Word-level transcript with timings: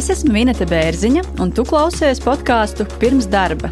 Es 0.00 0.06
esmu 0.08 0.30
Minēta 0.32 0.64
Bērziņa, 0.64 1.22
un 1.44 1.50
tu 1.52 1.60
klausies 1.68 2.22
podkāstu 2.24 2.86
pirms 3.02 3.26
darba. 3.28 3.68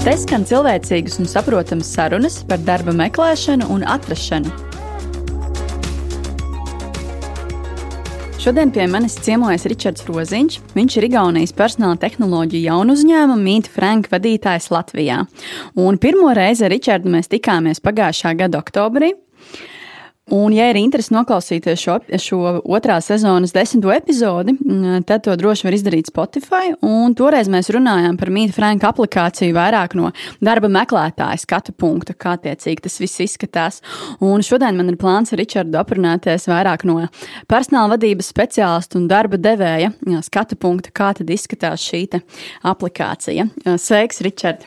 Te 0.00 0.14
skan 0.16 0.46
cilvēcīgas 0.48 1.18
un 1.20 1.28
saprotamas 1.28 1.90
sarunas 1.92 2.38
par 2.48 2.62
darba 2.64 2.94
meklēšanu 2.96 3.68
un 3.74 3.84
atrašanu. 3.84 4.54
Šodien 8.40 8.72
pie 8.72 8.88
manis 8.88 9.20
ciemojas 9.20 9.68
Ričards 9.68 10.08
Roziņš. 10.08 10.58
Viņš 10.72 11.00
ir 11.02 11.10
Igaunijas 11.10 11.52
personāla 11.52 12.00
tehnoloģiju 12.00 12.64
jaunu 12.64 12.96
uzņēmumu 12.96 13.44
Mīta 13.44 13.76
Franka 13.76 14.16
vadītājs 14.16 14.72
Latvijā. 14.72 15.20
Un 15.76 16.00
pirmo 16.00 16.32
reizi 16.32 16.64
ar 16.64 16.72
Ričardu 16.72 17.12
mēs 17.12 17.28
tikāmies 17.28 17.84
pagājušā 17.84 18.38
gada 18.40 18.64
oktobrī. 18.64 19.18
Un, 20.34 20.52
ja 20.52 20.66
ir 20.68 20.76
interesi 20.76 21.12
noklausīties 21.14 21.80
šo, 21.80 21.96
šo 22.20 22.38
otrā 22.68 22.98
sezonas 23.04 23.54
desmito 23.56 23.92
epizodi, 23.94 24.52
mm, 24.54 25.06
tad 25.08 25.24
to 25.24 25.34
droši 25.38 25.66
var 25.68 25.76
izdarīt 25.76 26.10
Spotify. 26.10 26.74
Un 26.84 27.16
toreiz 27.18 27.48
mēs 27.52 27.70
runājām 27.74 28.18
par 28.20 28.32
Mīta 28.34 28.56
Franka 28.56 28.90
aplikāciju 28.92 29.56
vairāk 29.56 29.96
no 29.98 30.12
darba 30.44 30.70
meklētāja 30.72 31.40
skatu 31.40 31.72
punkta, 31.72 32.12
kā 32.12 32.36
tiecīgi 32.44 32.84
tas 32.84 33.00
viss 33.00 33.24
izskatās. 33.24 33.80
Un 34.24 34.44
šodien 34.44 34.76
man 34.76 34.92
ir 34.92 35.00
plāns 35.00 35.32
ar 35.32 35.40
Ričardu 35.40 35.80
aprunāties 35.80 36.48
vairāk 36.50 36.84
no 36.88 37.00
personāla 37.48 37.96
vadības 37.96 38.32
speciālistu 38.34 39.00
un 39.00 39.08
darba 39.10 39.40
devēja 39.40 39.94
skatu 40.26 40.58
punkta, 40.60 40.92
kā 40.92 41.14
tad 41.16 41.30
izskatās 41.32 41.84
šī 41.88 42.04
aplikācija. 42.68 43.48
Sveiks, 43.76 44.20
Ričard! 44.24 44.66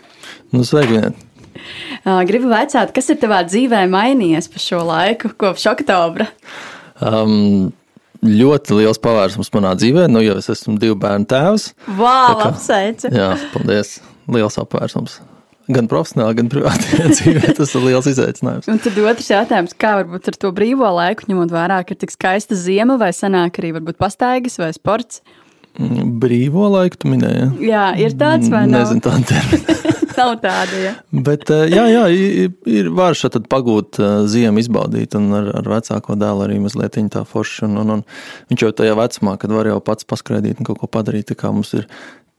Nu, 0.52 0.66
sveiki! 0.68 1.31
Gribu 2.30 2.52
vaicāt, 2.52 2.94
kas 2.96 3.12
ir 3.14 3.20
tavā 3.22 3.42
dzīvē 3.48 3.84
mainījies 3.92 4.50
pa 4.52 4.62
šo 4.62 4.82
laiku, 4.88 5.34
kopš 5.42 5.68
oktobra? 5.74 6.30
Um, 7.02 7.72
ļoti 8.22 8.78
liels 8.78 9.02
pavērsiens 9.02 9.52
manā 9.56 9.74
dzīvē. 9.80 10.08
Nu, 10.12 10.22
jau 10.24 10.38
es 10.42 10.50
esmu 10.54 10.78
divu 10.82 10.98
bērnu 11.02 11.28
tēvs. 11.30 11.72
Wow, 11.98 12.42
apsveicu! 12.52 13.12
Jā, 13.16 13.34
paldies! 13.56 14.00
Liels 14.32 14.58
apvērsums! 14.62 15.20
Gan 15.72 15.88
profesionāli, 15.88 16.36
gan 16.40 16.50
privātajā 16.52 17.12
dzīvē. 17.16 17.54
Tas 17.58 17.76
ir 17.78 17.86
liels 17.86 18.10
izaicinājums. 18.12 18.68
Un 18.72 18.82
tad 18.82 18.98
otrs 18.98 19.30
jautājums, 19.32 19.76
kā 19.80 19.94
varbūt 20.02 20.32
ar 20.32 20.40
to 20.42 20.52
brīvo 20.56 20.90
laiku, 20.98 21.30
ņemot 21.30 21.54
vērā, 21.54 21.82
ka 21.86 21.96
ir 21.96 22.02
tik 22.02 22.14
skaista 22.14 22.58
ziema, 22.60 22.98
vai 23.02 23.12
sanāk 23.16 23.62
arī 23.62 23.76
varbūt 23.78 24.02
pastaigas 24.02 24.60
vai 24.62 24.72
sports? 24.76 25.22
Brīvo 25.80 26.68
laiku 26.74 27.00
tu 27.04 27.14
minēji? 27.14 27.48
Jā, 27.70 27.92
ir 28.02 28.18
tāds 28.20 28.52
vai 28.52 28.66
ne? 28.68 28.82
Nezinu 28.82 29.06
tādu 29.06 29.30
terminu. 29.32 29.78
Nav 30.22 30.34
tāda. 30.44 30.80
Ja. 30.82 30.94
Bet, 31.12 31.50
eh, 31.54 31.68
jā, 31.74 31.86
jā, 31.90 32.06
ir 32.70 32.90
vārds 32.96 33.24
šeit 33.24 33.38
pagūt 33.52 34.00
eh, 34.02 34.16
ziemu, 34.32 34.62
izbaudīt, 34.62 35.18
un 35.18 35.30
ar, 35.38 35.52
ar 35.62 35.70
vecāko 35.78 36.18
dēlu 36.20 36.46
arī 36.46 36.60
mazliet 36.64 37.00
tā 37.14 37.26
forši. 37.28 37.66
Un, 37.68 37.78
un, 37.82 37.94
un 37.98 38.04
viņš 38.52 38.66
jau 38.66 38.74
tajā 38.82 38.98
vecumā, 39.00 39.38
kad 39.42 39.54
var 39.56 39.70
jau 39.72 39.80
pats 39.84 40.08
paskraidīt 40.08 40.62
un 40.62 40.70
kaut 40.70 40.82
ko 40.82 40.92
padarīt, 40.92 41.34
kā 41.38 41.54
mums 41.54 41.74
ir 41.78 41.88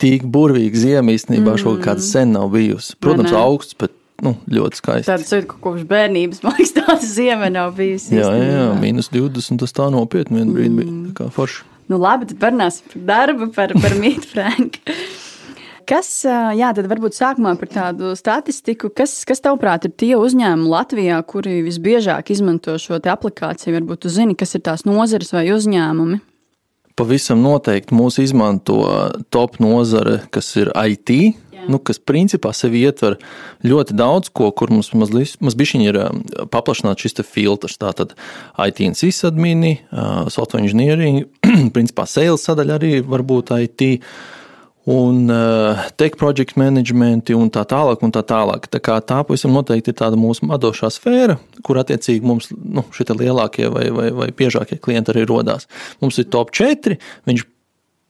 tik 0.02 0.26
burvīga 0.26 0.78
ziema 0.78 1.14
īstenībā, 1.14 1.54
mm. 1.54 1.62
šo 1.62 1.76
kāda 1.82 2.02
sen 2.04 2.34
nav 2.36 2.50
bijusi. 2.54 2.96
Protams, 3.02 3.34
augsts, 3.38 3.76
bet 3.78 3.94
nu, 4.22 4.34
ļoti 4.50 4.78
skaisti. 4.78 5.10
Sajūta, 5.10 5.48
ka 5.50 5.60
kopš 5.62 5.86
bērnības 5.90 6.42
man 6.44 6.56
liekas, 6.58 6.74
tāda 6.78 7.00
zima 7.06 7.50
nav 7.52 7.74
bijusi. 7.78 8.16
Jā, 8.18 8.30
jā, 8.38 8.48
jā, 8.56 8.68
mīnus 8.82 9.10
20, 9.14 9.62
tas 9.62 9.76
tā 9.76 9.88
nopietni 9.94 10.42
vienā 10.42 10.56
brīdī 10.56 10.78
bija. 10.82 10.98
Kā 11.18 11.28
forši. 11.34 11.66
Nu, 11.90 11.98
labi, 12.00 12.28
tad 12.30 12.38
parunāsim 12.40 12.86
par 12.92 13.02
darbu, 13.10 13.50
par, 13.54 13.74
par 13.82 13.98
mītu 13.98 14.30
Franku. 14.30 14.94
Kas, 15.92 16.08
jā, 16.24 16.70
tad 16.72 16.86
varbūt 16.88 17.12
sākumā 17.12 17.50
par 17.60 17.68
tādu 17.68 18.14
statistiku, 18.16 18.88
kas, 18.96 19.12
kas 19.28 19.42
tavuprāt 19.44 19.84
ir 19.84 19.92
tie 20.00 20.14
uzņēmumi 20.16 20.70
Latvijā, 20.72 21.18
kuri 21.28 21.58
visbiežāk 21.66 22.30
izmanto 22.32 22.78
šo 22.80 22.96
aplikāciju? 22.96 23.74
Varbūt 23.76 24.06
jūs 24.08 24.16
zināt, 24.16 24.38
kas 24.40 24.56
ir 24.56 24.64
tās 24.64 24.86
nozares 24.88 25.34
vai 25.36 25.50
uzņēmumi? 25.52 26.22
Pavisam 26.96 27.44
noteikti 27.44 27.96
mūs 27.96 28.16
izmanto 28.24 28.80
top 29.28 29.60
nozare, 29.60 30.22
kas 30.32 30.48
ir 30.56 30.72
IT, 30.72 31.12
Jā. 31.52 31.68
nu, 31.68 31.76
kas 31.76 32.00
principā 32.00 32.54
sevi 32.56 32.86
ietver 32.88 33.20
ļoti 33.60 33.96
daudz 33.96 34.32
ko, 34.32 34.48
kur 34.56 34.72
mums 34.72 34.94
mazliet 34.96 35.76
ir 35.76 36.02
paplašināts 36.48 37.04
šis 37.04 37.20
filtrs. 37.28 37.76
Tātad 37.76 38.16
IT 38.56 38.86
un 38.88 38.96
sysadmini, 38.96 39.82
software 40.32 40.64
engineering, 40.64 41.26
principā 41.76 42.08
sales 42.08 42.48
sadaļa 42.48 42.80
arī 42.80 43.00
var 43.04 43.28
būt 43.28 43.58
IT 43.60 43.98
un 44.84 45.30
uh, 45.30 45.78
tech 45.96 46.16
project 46.18 46.56
management 46.58 47.30
un 47.36 47.50
tā 47.54 47.62
tālāk. 47.68 48.02
Un 48.02 48.14
tā 48.14 48.24
tālāk. 48.26 48.66
Tā, 48.72 48.80
kā, 48.82 48.98
tā 49.04 49.20
pavisam 49.26 49.54
noteikti 49.54 49.92
ir 49.92 49.98
tāda 50.00 50.18
mūsu 50.18 50.48
vadošā 50.50 50.90
sfēra, 50.92 51.38
kur 51.62 51.78
attiecīgi 51.82 52.26
mums 52.26 52.50
nu, 52.50 52.84
šie 52.94 53.06
lielākie 53.14 53.70
vai, 53.70 53.88
vai, 53.94 54.10
vai 54.16 54.28
biežākie 54.34 54.80
klienti 54.82 55.14
arī 55.14 55.26
rodās. 55.28 55.68
Mums 56.02 56.18
ir 56.18 56.30
top 56.32 56.50
4. 56.56 56.98
Viņš 57.30 57.44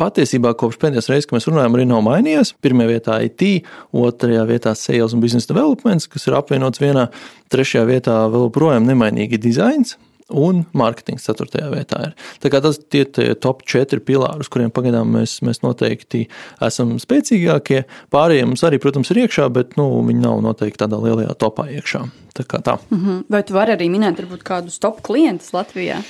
patiesībā 0.01 0.55
kopš 0.59 0.79
pēdējās 0.83 1.11
reizes, 1.13 1.29
kad 1.29 1.37
mēs 1.37 1.49
runājam, 1.51 1.77
arī 1.77 1.85
nav 1.91 2.01
mainījies. 2.07 2.55
Pirmajā 2.65 2.95
vietā 2.95 3.19
IT, 3.27 3.51
otrajā 3.93 4.47
vietā 4.49 4.73
sales 4.79 5.13
un 5.15 5.23
business 5.23 5.51
development, 5.51 6.09
kas 6.11 6.27
ir 6.27 6.39
apvienots 6.39 6.83
vienā, 6.83 7.11
trešajā 7.53 7.85
vietā 7.91 8.17
vēl 8.33 8.49
joprojām 8.49 8.89
nemainīgi 8.89 9.41
dizains 9.43 9.99
un 10.33 10.65
mārketings 10.77 11.29
4. 11.29 11.67
vietā 11.73 12.01
ir. 12.09 12.17
Tā 12.43 12.53
kā 12.53 12.63
tas 12.65 12.81
tie, 12.83 13.05
tie 13.05 13.33
top 13.39 13.65
4 13.69 14.03
pilāri, 14.07 14.45
uz 14.45 14.51
kuriem 14.53 14.73
pagaidām 14.75 15.15
mēs, 15.19 15.41
mēs 15.47 15.63
noteikti 15.65 16.27
esam 16.65 16.97
spēcīgākie. 17.03 17.85
Pārējie 18.15 18.49
mums 18.49 18.65
arī, 18.69 18.81
protams, 18.83 19.13
ir 19.13 19.25
iekšā, 19.27 19.49
bet 19.55 19.79
nu, 19.81 19.89
viņi 20.09 20.25
nav 20.25 20.43
noteikti 20.45 20.85
tādā 20.85 21.01
lielajā 21.03 21.37
topā 21.41 21.69
iekšā. 21.77 22.07
Tā 22.33 22.45
kā 22.49 22.63
tā. 22.65 22.79
Mm 22.91 22.99
-hmm. 22.99 23.25
Vai 23.29 23.43
tu 23.43 23.53
vari 23.53 23.73
arī 23.73 23.91
minēt 23.91 24.17
varbūt, 24.17 24.43
kādus 24.43 24.79
top 24.79 25.03
klientus 25.03 25.53
Latvijā? 25.53 26.03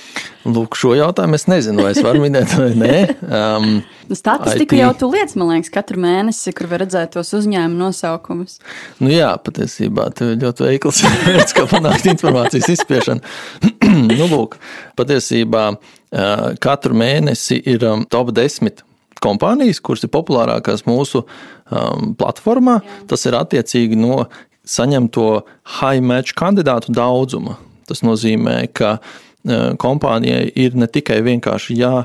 Lūk, 0.45 0.75
šo 0.75 0.93
jautājumu 0.95 1.35
es 1.35 1.47
nezinu, 1.47 1.83
vai 1.83 1.91
es 1.91 2.03
varu 2.03 2.21
minēt 2.21 2.57
vai 2.57 2.71
nē. 2.75 2.99
Um, 3.33 3.83
nu, 4.07 4.15
statistiku 4.15 4.75
IT... 4.75 4.79
jau 4.79 4.93
tu 4.99 5.09
liec, 5.11 5.35
man 5.35 5.47
liekas, 5.47 5.69
katru 5.69 5.99
mēnesi, 5.99 6.53
kur 6.53 6.67
var 6.67 6.79
redzēt 6.79 7.09
tos 7.11 7.33
uzņēmumu 7.33 7.77
nosaukumus. 7.77 8.59
Nu 8.99 9.09
jā, 9.09 9.37
patiesībā 9.37 10.11
ir 10.21 10.37
ļoti 10.43 10.63
veikls 10.63 11.03
veids, 11.25 11.53
kā 11.53 11.65
panākt 11.65 12.05
informācijas 12.05 12.69
izspiešanu. 12.69 13.21
nu, 14.17 14.27
lūk, 14.27 14.57
patiesībā 14.95 15.63
uh, 15.73 16.55
katru 16.59 16.93
mēnesi 16.93 17.61
ir 17.65 17.83
um, 17.83 18.05
top 18.05 18.31
10 18.31 18.83
kompānijas, 19.23 19.81
kuras 19.81 20.03
ir 20.03 20.11
populārākās 20.13 20.85
mūsu 20.85 21.23
um, 21.23 22.13
platformā. 22.19 22.79
Jā. 22.83 23.05
Tas 23.07 23.25
ir 23.25 23.37
attiecīgi 23.39 23.99
no 23.99 24.25
saņemto 24.63 25.43
high 25.79 26.03
match 26.03 26.35
kandidātu 26.39 26.93
daudzuma. 26.95 27.57
Tas 27.89 28.03
nozīmē, 28.05 28.61
ka 28.75 28.97
e, 28.97 29.73
kompānijai 29.79 30.45
ir 30.55 30.77
ne 30.79 30.87
tikai 30.87 31.21
vienkārši 31.25 31.79
jā. 31.79 31.97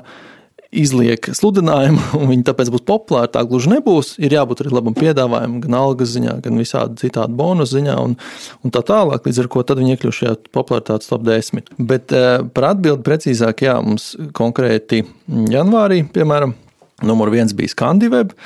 Izliek 0.69 1.31
sludinājumu, 1.33 2.03
un 2.19 2.27
viņi 2.29 2.45
tāpēc 2.45 2.69
būs 2.75 2.83
populāri. 2.85 3.31
Tā 3.33 3.41
gluži 3.49 3.71
nebūs. 3.73 4.11
Ir 4.21 4.35
jābūt 4.37 4.61
arī 4.61 4.75
labam 4.75 4.97
piedāvājumam, 4.99 5.63
gan 5.65 5.79
algas 5.79 6.13
ziņā, 6.13 6.35
gan 6.45 6.61
visādi 6.61 7.01
citādi 7.07 7.39
bonusu 7.39 7.79
ziņā, 7.79 7.95
un, 8.05 8.19
un 8.61 8.75
tā 8.75 8.83
tālāk. 8.85 9.25
Līdz 9.25 9.47
ar 9.47 9.49
to 9.71 9.79
viņi 9.79 9.95
iekļūst 9.95 10.21
šajā 10.21 10.37
popularitātes 10.53 11.09
top 11.09 11.25
10. 11.25 11.73
Bet 11.81 12.13
uh, 12.13 12.45
par 12.53 12.75
atbildi 12.75 13.07
precīzāk, 13.07 13.65
jā, 13.65 13.79
mums 13.81 14.11
konkrēti 14.37 15.07
janvārī, 15.55 16.03
piemēram, 16.13 16.53
numur 17.09 17.33
viens 17.33 17.57
bija 17.57 17.73
Skandinavija. 17.73 18.37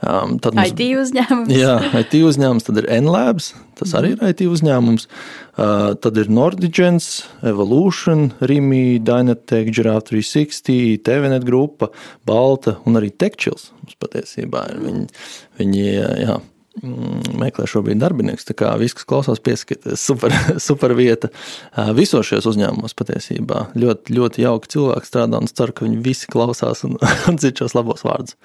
Um, 0.00 0.38
tad 0.40 0.56
mums, 0.56 0.70
IT 0.72 0.80
uzņēmums. 0.96 1.50
Jā, 1.52 1.74
IT 2.00 2.14
uzņēmums, 2.24 2.64
tad 2.64 2.78
ir 2.80 2.86
NLabs, 3.02 3.50
tas 3.76 3.90
arī 3.98 4.14
ir 4.14 4.22
IT 4.30 4.46
uzņēmums. 4.48 5.04
Uh, 5.60 5.90
tad 6.00 6.16
ir 6.22 6.30
Nordigens, 6.32 7.26
Evolution, 7.44 8.30
Rimi, 8.40 8.96
Dynatech, 9.04 9.68
Giraffe 9.76 10.14
360, 10.14 11.02
TVNet 11.04 11.44
grupa, 11.44 11.90
Balta 12.24 12.78
un 12.88 12.96
arī 12.96 13.12
Tekčils. 13.12 13.74
Mums 13.82 14.00
patiesībā 14.00 14.64
ir 14.72 14.80
viņi, 14.86 15.04
viņi 15.60 15.84
jā, 15.90 16.38
mm, 16.80 17.36
meklē 17.44 17.68
šobrīd 17.68 18.00
darbinieks. 18.00 18.48
Tā 18.48 18.56
kā 18.56 18.72
viss, 18.80 18.96
kas 18.96 19.04
klausās, 19.04 19.44
pieskatās, 19.44 20.00
super, 20.08 20.32
super 20.64 20.96
vieta. 20.96 21.28
Uh, 21.74 21.92
visos 21.98 22.32
šajos 22.32 22.48
uzņēmumos 22.54 22.96
patiesībā 22.96 23.68
ļoti, 23.76 24.16
ļoti 24.16 24.48
jauki 24.48 24.76
cilvēki 24.78 25.12
strādā 25.12 25.44
un 25.44 25.52
ceru, 25.52 25.76
ka 25.76 25.90
viņi 25.90 26.04
visi 26.08 26.32
klausās 26.32 26.86
un, 26.88 26.96
un 27.28 27.36
dzird 27.36 27.66
šos 27.66 27.76
labos 27.76 28.08
vārdus. 28.08 28.40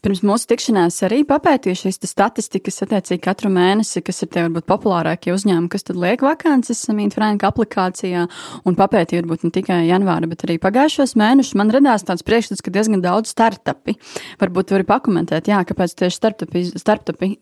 Pirms 0.00 0.22
mūsu 0.24 0.48
tikšanās 0.48 0.96
arī 1.04 1.18
papētīju 1.28 1.76
šīs 1.76 1.98
statistikas, 2.08 2.78
attiecīgi 2.86 3.20
katru 3.20 3.50
mēnesi, 3.52 4.00
kas 4.00 4.22
ir 4.24 4.30
tie 4.32 4.46
varbūt 4.46 4.64
populārākie 4.70 5.34
uzņēmumi, 5.34 5.68
kas 5.72 5.84
tad 5.84 5.98
liek 6.00 6.24
vakances 6.24 6.80
Samīna 6.86 7.12
Franka 7.12 7.50
aplikācijā, 7.50 8.24
un 8.64 8.78
papētīju 8.78 9.26
varbūt 9.26 9.44
ne 9.44 9.52
tikai 9.58 9.78
janvāra, 9.90 10.30
bet 10.30 10.46
arī 10.46 10.56
pagājušos 10.62 11.12
mēnešus. 11.20 11.58
Man 11.60 11.72
radās 11.76 12.06
tāds 12.08 12.24
priekšstats, 12.24 12.64
ka 12.64 12.72
diezgan 12.72 13.04
daudz 13.04 13.34
startupi. 13.34 13.98
Varbūt 14.40 14.72
vari 14.72 14.88
pakomentēt, 14.88 15.52
jā, 15.52 15.60
kāpēc 15.68 15.98
tieši 16.00 16.16
startupi, 16.16 16.64
startupi 16.80 17.34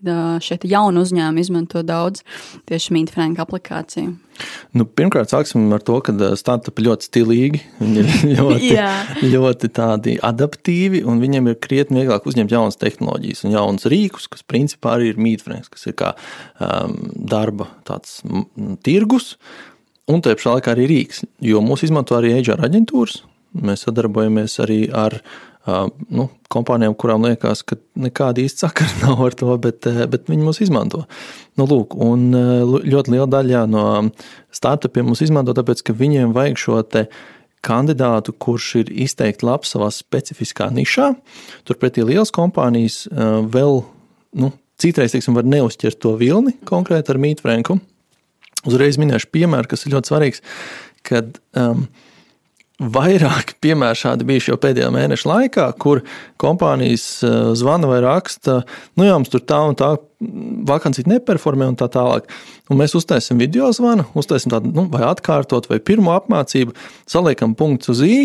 šie 0.43 0.59
jauni 0.67 1.07
uzņēmumi 1.07 1.47
izmanto 1.47 1.87
daudz 1.87 2.27
tieši 2.67 2.91
Samīna 2.91 3.15
Franka 3.15 3.47
aplikāciju. 3.47 4.17
Nu, 4.77 4.85
pirmkārt, 4.87 5.33
sāksim 5.33 5.67
ar 5.75 5.83
to, 5.85 5.99
ka 6.05 6.15
startupi 6.39 6.85
ļoti 6.87 7.09
stilīgi, 7.09 7.63
viņi 7.81 8.03
ir 8.03 8.11
ļoti, 8.39 8.73
ļoti 9.33 9.71
tādi 9.77 10.17
adaptīvi, 10.25 11.03
un 11.09 11.23
viņiem 11.23 11.51
ir 11.53 11.59
krietni 11.63 12.03
vieglāk 12.03 12.29
uzņemt 12.29 12.55
jaunas 12.55 12.81
tehnoloģijas 12.81 13.47
un 13.49 13.57
jaunas 13.57 13.89
rīkus, 13.91 14.29
kas 14.33 14.47
principā 14.47 14.97
arī 14.97 15.13
ir 15.13 15.23
mītfrēns, 15.25 15.71
kas 15.73 15.89
ir 15.91 15.97
kā 15.99 16.13
um, 16.15 16.99
darba 17.15 17.71
tāds 17.89 18.21
tirgus. 18.87 19.35
un 20.09 20.23
te 20.25 20.33
pašā 20.33 20.59
laikā 20.59 20.73
arī 20.77 20.89
Rīgas, 20.93 21.25
jo 21.45 21.61
mūs 21.65 21.85
izmanto 21.85 22.17
arī 22.17 22.37
HR 22.39 22.65
aģentūras. 22.69 23.23
Mēs 23.65 23.87
sadarbojamies 23.87 24.59
arī 24.61 24.83
ar 24.93 25.15
uh, 25.17 25.48
nu, 25.67 26.29
kompānijām, 26.53 26.95
kurām 26.99 27.25
liekas, 27.27 27.63
ka 27.67 27.77
nekāda 27.99 28.43
īsta 28.45 28.69
sakara 28.69 28.95
nav 29.05 29.25
ar 29.27 29.37
to, 29.39 29.51
bet, 29.63 29.89
bet 30.13 30.31
viņi 30.31 30.47
mūs 30.47 30.63
izmanto. 30.65 31.05
Nu, 31.59 31.67
lūk, 31.69 31.97
un 31.99 32.31
ļoti 32.85 33.15
liela 33.15 33.29
daļa 33.31 33.65
no 33.71 33.89
startupiem 34.55 35.11
mūs 35.11 35.25
izmanto, 35.27 35.57
tāpēc 35.57 35.85
ka 35.85 35.97
viņiem 35.97 36.33
vajag 36.37 36.63
šo 36.63 36.81
te 36.87 37.09
kandidātu, 37.65 38.33
kurš 38.39 38.69
ir 38.83 38.91
izteikti 39.07 39.47
labs 39.47 39.75
savā 39.75 39.91
specifiskā 39.93 40.71
nišā. 40.75 41.11
Turpretī 41.69 42.05
lielas 42.07 42.33
kompānijas 42.35 43.03
vēl, 43.11 43.83
nu, 44.39 44.53
citreiz, 44.81 45.15
teiksim, 45.15 45.37
var 45.37 45.49
neuzķert 45.49 45.99
to 46.03 46.15
vilni 46.21 46.55
konkrēti 46.69 47.15
ar 47.15 47.21
mītfrēnku. 47.23 47.81
Uzreiz 48.69 48.99
minēšu 48.99 49.31
piemēru, 49.35 49.71
kas 49.71 49.85
ir 49.87 49.95
ļoti 49.95 50.11
svarīgs, 50.11 50.43
kad 51.07 51.39
um, 51.59 51.87
vairāki 52.79 53.57
piemēri 53.65 53.99
šādi 53.99 54.27
bijuši 54.29 54.53
jau 54.53 54.59
pēdējā 54.63 54.89
mēneša 54.95 55.29
laikā, 55.29 55.65
kur 55.83 56.05
kompānijas 56.39 57.07
uh, 57.27 57.51
zvana 57.59 57.91
vai 57.91 57.99
raksta, 58.05 58.61
nu 58.99 59.07
jā, 59.09 59.17
mums 59.19 59.33
tur 59.33 59.43
tā 59.43 59.59
un 59.67 59.79
tā 59.79 59.97
vakancija 60.69 61.11
neperformē 61.11 61.67
un 61.73 61.79
tā 61.79 61.89
tālāk. 61.95 62.29
Un 62.71 62.79
mēs 62.79 62.95
uztaisām 62.99 63.41
video 63.43 63.71
zvanu, 63.75 64.07
uztaisām 64.19 64.55
tādu, 64.55 64.71
nu, 64.75 64.87
vai 64.93 65.03
atkārtot, 65.09 65.67
vai 65.71 65.81
pirmo 65.83 66.15
apmācību, 66.15 66.77
saliekam 67.11 67.57
punktu 67.59 67.95
uz 67.95 68.05
i, 68.07 68.21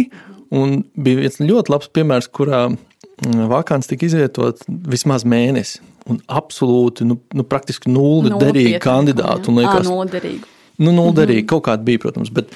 un 0.54 0.84
bija 0.94 1.24
viens 1.24 1.42
ļoti 1.42 1.74
labs 1.74 1.90
piemērs, 1.94 2.30
kurā 2.34 2.68
mm, 2.70 3.48
vakants 3.50 3.90
tika 3.90 4.06
izvietot 4.06 4.62
vismaz 4.68 5.26
mēnesi 5.26 5.82
un 6.10 6.20
absolūti, 6.30 7.08
nu, 7.08 7.18
nu 7.34 7.46
praktiski 7.48 7.90
nulli 7.90 8.34
derīgi 8.38 8.78
kandidāti. 8.84 9.54
Liekas, 9.56 9.90
nulli 9.90 10.14
derīgi. 10.14 10.50
Nu, 10.82 10.92
nulli 10.92 11.18
derīgi 11.22 11.42
mm 11.42 11.46
-hmm. 11.46 11.52
kaut 11.54 11.68
kāda 11.68 11.86
bija, 11.86 12.02
protams, 12.06 12.30
bet 12.34 12.50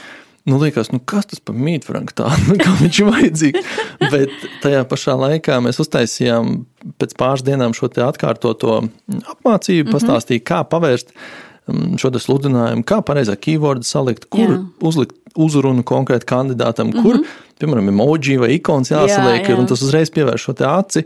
nu, 0.48 0.60
liekas, 0.62 0.92
nu, 0.94 1.00
kas 1.04 1.28
tas 1.30 1.42
par 1.44 1.58
mītfranku 1.60 2.16
tādu, 2.18 2.56
kā 2.64 2.74
viņš 2.82 3.02
ir 3.02 3.10
vajadzīgs. 3.12 3.74
bet 4.14 4.48
tajā 4.64 4.86
pašā 4.90 5.18
laikā 5.20 5.60
mēs 5.66 5.82
uztaisījām 5.84 6.62
pēc 7.02 7.18
pāris 7.20 7.46
dienām 7.48 7.76
šo 7.78 7.92
te 7.92 8.04
atkārtoto 8.06 8.80
apmācību, 8.82 9.84
mm 9.84 9.92
-hmm. 9.92 9.94
pastāstīja, 9.96 10.46
kā 10.48 10.64
pavērst 10.72 11.12
mm, 11.68 11.98
šo 12.02 12.14
sludinājumu, 12.26 12.86
kā 12.88 13.02
pareizā 13.06 13.36
keyword 13.36 13.88
salikt, 13.88 14.30
kur 14.32 14.56
Jā. 14.56 14.62
uzlikt 14.82 15.18
uzrunu 15.38 15.84
konkrēti 15.86 16.26
kandidātam, 16.26 16.92
kur, 16.92 17.18
mm 17.18 17.24
-hmm. 17.24 17.50
piemēram, 17.60 17.90
emoji 17.90 18.38
vai 18.38 18.54
ikons 18.56 18.92
jāsaliek, 18.92 19.44
jā, 19.44 19.54
jā. 19.54 19.60
un 19.60 19.68
tas 19.68 19.82
uzreiz 19.82 20.10
pievērš 20.10 20.48
šo 20.48 20.54
te 20.54 20.66
aci. 20.66 21.06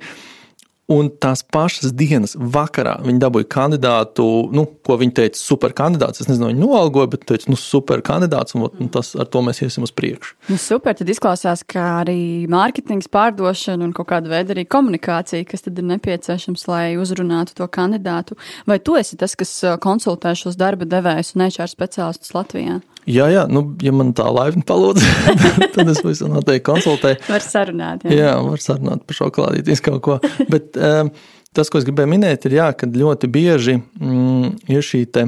Un 0.92 1.08
tās 1.24 1.40
pašas 1.48 1.94
dienas 1.96 2.34
vakarā 2.36 2.98
viņi 3.06 3.22
dabūja 3.22 3.48
kandidātu, 3.52 4.26
nu, 4.52 4.66
ko 4.84 4.98
viņi 5.00 5.14
teica, 5.22 5.40
super 5.40 5.72
kandidāts. 5.78 6.20
Es 6.24 6.28
nezinu, 6.28 6.50
viņi 6.52 6.60
noalgoja, 6.60 7.14
bet 7.14 7.24
teica, 7.30 7.48
nu, 7.52 7.60
super 7.60 8.04
kandidāts, 8.04 8.58
un, 8.58 8.68
un 8.68 8.92
tas, 8.92 9.14
ar 9.16 9.30
to 9.32 9.44
mēs 9.46 9.64
iesim 9.64 9.86
uz 9.88 9.94
priekšu. 9.96 10.36
Nu, 10.52 10.60
super, 10.60 10.98
tad 10.98 11.10
izklausās, 11.14 11.64
ka 11.64 11.86
arī 12.02 12.20
mārketings, 12.52 13.08
pārdošana 13.14 13.88
un 13.88 13.96
kaut 13.96 14.10
kāda 14.12 14.34
veida 14.34 14.56
arī 14.56 14.68
komunikācija, 14.68 15.48
kas 15.48 15.64
tad 15.68 15.80
ir 15.80 15.88
nepieciešams, 15.94 16.68
lai 16.68 16.86
uzrunātu 17.00 17.56
to 17.62 17.70
kandidātu. 17.72 18.36
Vai 18.68 18.82
tu 18.84 19.00
esi 19.00 19.20
tas, 19.20 19.38
kas 19.40 19.54
konsultē 19.84 20.36
šos 20.36 20.60
darba 20.60 20.90
devējus 20.90 21.38
un 21.38 21.48
HR 21.48 21.72
speciālistus 21.72 22.36
Latvijā? 22.36 22.82
Jā, 23.10 23.28
jā, 23.34 23.48
nu, 23.50 23.64
ja 23.82 23.94
man 23.96 24.12
tā 24.18 24.28
laipni 24.30 24.62
palūdz, 24.68 25.06
tad 25.74 25.90
es 25.90 26.02
visam 26.06 26.36
noteikti 26.36 26.66
konsultēju. 26.68 27.18
Var 27.32 27.46
sarunāt. 27.46 28.04
Jā, 28.06 28.18
jā 28.28 28.34
var 28.46 28.62
sarunāt 28.62 29.06
par 29.08 29.18
šokolādītīs 29.18 29.82
kaut 29.86 30.02
ko. 30.06 30.18
Bet 30.52 30.78
um, 30.78 31.10
tas, 31.58 31.72
ko 31.72 31.82
es 31.82 31.88
gribēju 31.88 32.12
minēt, 32.12 32.46
ir, 32.46 32.60
jā, 32.60 32.68
ka 32.78 32.90
ļoti 32.90 33.30
bieži 33.32 33.80
mm, 33.80 34.52
ir 34.70 34.86
šī 34.86 35.02
te, 35.18 35.26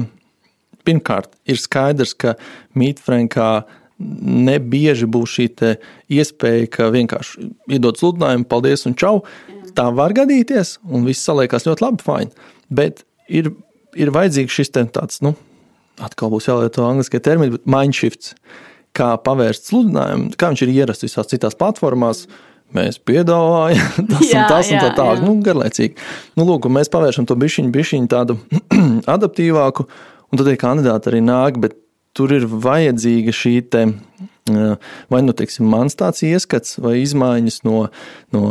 pirmkārt, 0.86 1.32
ir 1.50 1.58
skaidrs, 1.58 2.14
ka 2.14 2.36
mītfrenkā 2.78 3.48
nebieži 3.98 5.08
būs 5.10 5.34
šī 5.38 5.48
iespēja, 6.14 6.68
ka 6.70 6.88
vienkārši 6.94 7.48
iedod 7.74 7.98
sludinājumu, 7.98 8.46
paldies 8.50 8.86
un 8.90 8.94
čau. 8.98 9.24
Tā 9.74 9.88
var 9.94 10.14
gadīties, 10.14 10.76
un 10.86 11.06
viss 11.08 11.26
saliekas 11.26 11.66
ļoti 11.66 11.82
labi, 11.82 12.06
fine. 12.06 12.50
Bet 12.70 13.02
ir, 13.26 13.50
ir 13.98 14.14
vajadzīgs 14.14 14.54
šis 14.54 14.70
tāds, 14.74 15.18
nu, 15.26 15.34
atkal 16.02 16.32
būs 16.32 16.48
jālieto 16.48 16.86
angļu 16.86 17.20
termini, 17.20 17.56
bet 17.56 17.68
mindshifts. 17.70 18.34
Kā 18.94 19.14
pavērst 19.18 19.72
sludinājumu, 19.72 20.34
kā 20.38 20.52
viņš 20.52 20.60
ir 20.62 20.74
ierasts 20.76 21.06
visās 21.06 21.30
citās 21.30 21.56
platformās. 21.58 22.28
Mēs 22.74 22.96
piedāvājam 23.06 24.06
tas 24.10 24.22
jā, 24.26 24.40
un 24.40 24.48
tas 24.50 24.70
jā, 24.70 24.78
un 24.78 24.82
tā 24.82 24.90
tālāk, 24.96 25.22
nu, 25.22 25.34
garlaicīgi. 25.46 25.94
Nu, 26.38 26.46
lūk, 26.48 26.66
mēs 26.72 26.90
pavēršam 26.90 27.26
to 27.30 27.36
bišķiņu, 27.38 27.70
bišķiņu 27.74 28.10
tādu 28.10 28.38
adaptīvāku, 29.14 29.86
un 30.30 30.40
tad 30.40 30.48
tie 30.48 30.56
kandidāti 30.58 31.10
arī 31.12 31.20
nāk, 31.22 31.60
bet 31.62 31.76
tur 32.14 32.34
ir 32.34 32.46
vajadzīga 32.46 33.34
šī 33.34 33.54
te 33.70 33.84
Vai 35.08 35.22
nu 35.24 35.32
teiksim, 35.32 35.64
mans 35.72 35.94
tāds 35.96 36.20
ieskats 36.20 36.74
vai 36.76 36.98
izmaiņas 37.00 37.62
no, 37.64 37.86
no 38.36 38.42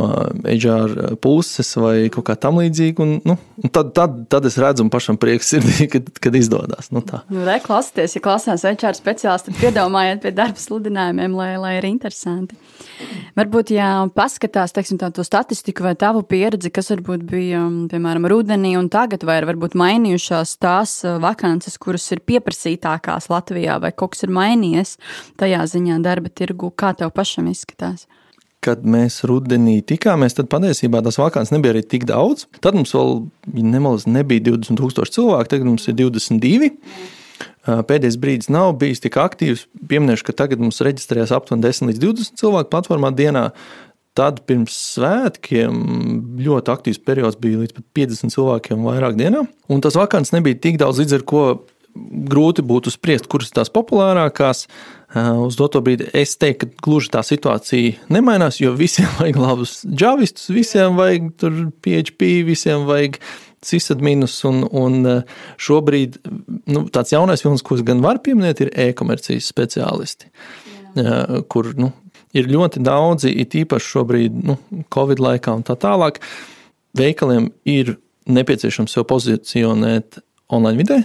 HR 0.41 1.19
puses 1.21 1.69
vai 1.77 2.07
kaut 2.09 2.25
kā 2.25 2.33
tam 2.33 2.57
līdzīga. 2.57 3.05
Un, 3.05 3.11
nu, 3.21 3.35
tad, 3.69 3.91
tad, 3.93 4.15
tad 4.33 4.47
es 4.49 4.57
redzu, 4.57 4.81
un 4.81 4.89
pašam 4.89 5.19
prieks 5.21 5.51
sirdī, 5.53 5.85
kad, 5.93 6.09
kad 6.17 6.33
izdodas. 6.33 6.89
Nu, 6.89 7.03
nu, 7.05 7.43
re, 7.45 7.59
klausieties, 7.61 8.15
ja 8.17 8.23
klausās 8.25 8.65
HR 8.65 8.97
speciālisti, 8.97 9.53
piedomājiet 9.59 10.23
pie 10.23 10.31
darba 10.33 10.57
sludinājumiem, 10.57 11.35
lai, 11.37 11.51
lai 11.61 11.75
ir 11.77 11.85
interesanti. 11.91 12.57
Varbūt, 13.37 13.75
ja 13.77 13.91
paskatās 14.17 14.73
teiksim, 14.73 14.97
tā, 15.01 15.11
to 15.13 15.21
statistiku 15.25 15.85
vai 15.85 15.93
tavu 15.99 16.25
pieredzi, 16.25 16.73
kas 16.73 16.89
varbūt 16.95 17.27
bija 17.29 17.61
piemēram 17.93 18.25
rudenī 18.33 18.73
un 18.81 18.89
tagad, 18.93 19.27
vai 19.29 19.37
ir 19.43 19.49
varbūt 19.51 19.77
mainījušās 19.77 20.57
tās 20.57 20.97
vakances, 21.21 21.77
kuras 21.81 22.09
ir 22.17 22.25
pieprasītākās 22.25 23.29
Latvijā, 23.29 23.77
vai 23.83 23.93
kaut 23.93 24.15
kas 24.17 24.25
ir 24.25 24.33
mainījies 24.33 24.97
tajā 25.37 25.61
ziņā 25.69 25.82
darba 26.03 26.31
tirgu, 26.31 26.71
kā 26.71 26.93
tev 26.97 27.13
pašam 27.15 27.49
izskatās? 27.51 28.07
kad 28.63 28.85
mēs 28.87 29.21
rudenī 29.27 29.81
tikāmies, 29.85 30.37
tad 30.37 30.49
patiesībā 30.51 31.01
tas 31.03 31.19
vakants 31.19 31.51
nebija 31.53 31.75
arī 31.75 31.83
tik 31.83 32.05
daudz. 32.09 32.45
Tad 32.63 32.77
mums 32.77 32.93
vēl, 32.95 33.25
ja 33.57 33.65
nemaldos, 33.73 34.07
nebija 34.07 34.45
20,000 34.53 35.11
cilvēku, 35.17 35.49
tagad 35.51 35.67
mums 35.67 35.87
ir 35.89 35.97
22. 35.99 36.71
Pēdējais 37.63 38.19
brīdis 38.19 38.51
nav 38.51 38.73
bijis 38.79 39.03
tik 39.03 39.17
aktīvs. 39.19 39.65
Pieminēšu, 39.89 40.27
ka 40.27 40.35
tagad 40.43 40.63
mums 40.63 40.81
reģistrējas 40.83 41.31
aptuveni 41.35 41.63
10 41.63 41.91
līdz 41.91 42.03
20 42.03 42.39
cilvēku 42.39 42.71
platformā 42.73 43.13
dienā. 43.15 43.49
Tad 44.13 44.43
pirms 44.45 44.75
svētkiem 44.93 45.77
ļoti 46.43 46.69
aktīvs 46.69 46.99
periods 47.01 47.39
bija 47.41 47.63
līdz 47.63 47.79
50 47.97 48.35
cilvēkiem 48.35 48.83
vairāk 48.85 49.15
dienā. 49.17 49.45
Un 49.71 49.81
tas 49.81 49.97
vakants 49.97 50.35
nebija 50.35 50.59
tik 50.67 50.77
daudz, 50.81 51.01
līdz 51.01 51.17
ar 51.17 51.23
ko 51.27 51.45
grūti 52.29 52.65
būtu 52.65 52.93
spriest, 52.93 53.29
kuras 53.31 53.49
ir 53.49 53.57
tās 53.59 53.71
populārākās. 53.73 54.67
Uz 55.13 55.57
doto 55.59 55.77
brīdi 55.85 56.07
es 56.17 56.33
teiktu, 56.41 56.71
ka 56.71 56.85
gluži 56.87 57.11
tā 57.13 57.21
situācija 57.25 58.09
nemainās, 58.13 58.57
jo 58.61 58.73
visiem 58.77 59.09
vajag 59.19 59.39
labus 59.41 59.79
džavistus, 59.85 60.49
visiem 60.53 60.97
vajag 60.97 61.31
PHP, 61.85 62.29
visiem 62.47 62.87
vajag 62.89 63.19
sysadminus, 63.63 64.39
un, 64.49 64.63
un 64.75 64.97
eh, 65.07 65.35
šobrīd 65.61 66.17
nu, 66.73 66.85
tāds 66.91 67.13
jaunais 67.13 67.45
vilnis, 67.45 67.63
ko 67.63 67.77
es 67.77 67.85
gan 67.87 68.01
varu 68.03 68.19
pieminēt, 68.25 68.65
ir 68.65 68.73
e-komercijas 68.89 69.47
speciālisti, 69.53 70.27
Jā. 70.97 71.43
kur 71.49 71.71
nu, 71.79 71.93
ir 72.37 72.49
ļoti 72.51 72.83
daudzi, 72.83 73.31
it 73.41 73.55
īpaši 73.57 73.91
šobrīd, 73.95 74.43
nu, 74.49 74.57
Covid 74.93 75.21
laikā 75.23 75.55
un 75.55 75.63
tā 75.65 75.77
tālāk, 75.79 76.19
veikaliem 76.97 77.49
ir 77.69 77.95
nepieciešams 78.29 78.93
sev 78.93 79.07
pozicionēt 79.09 80.19
online 80.53 80.81
vidē, 80.81 80.99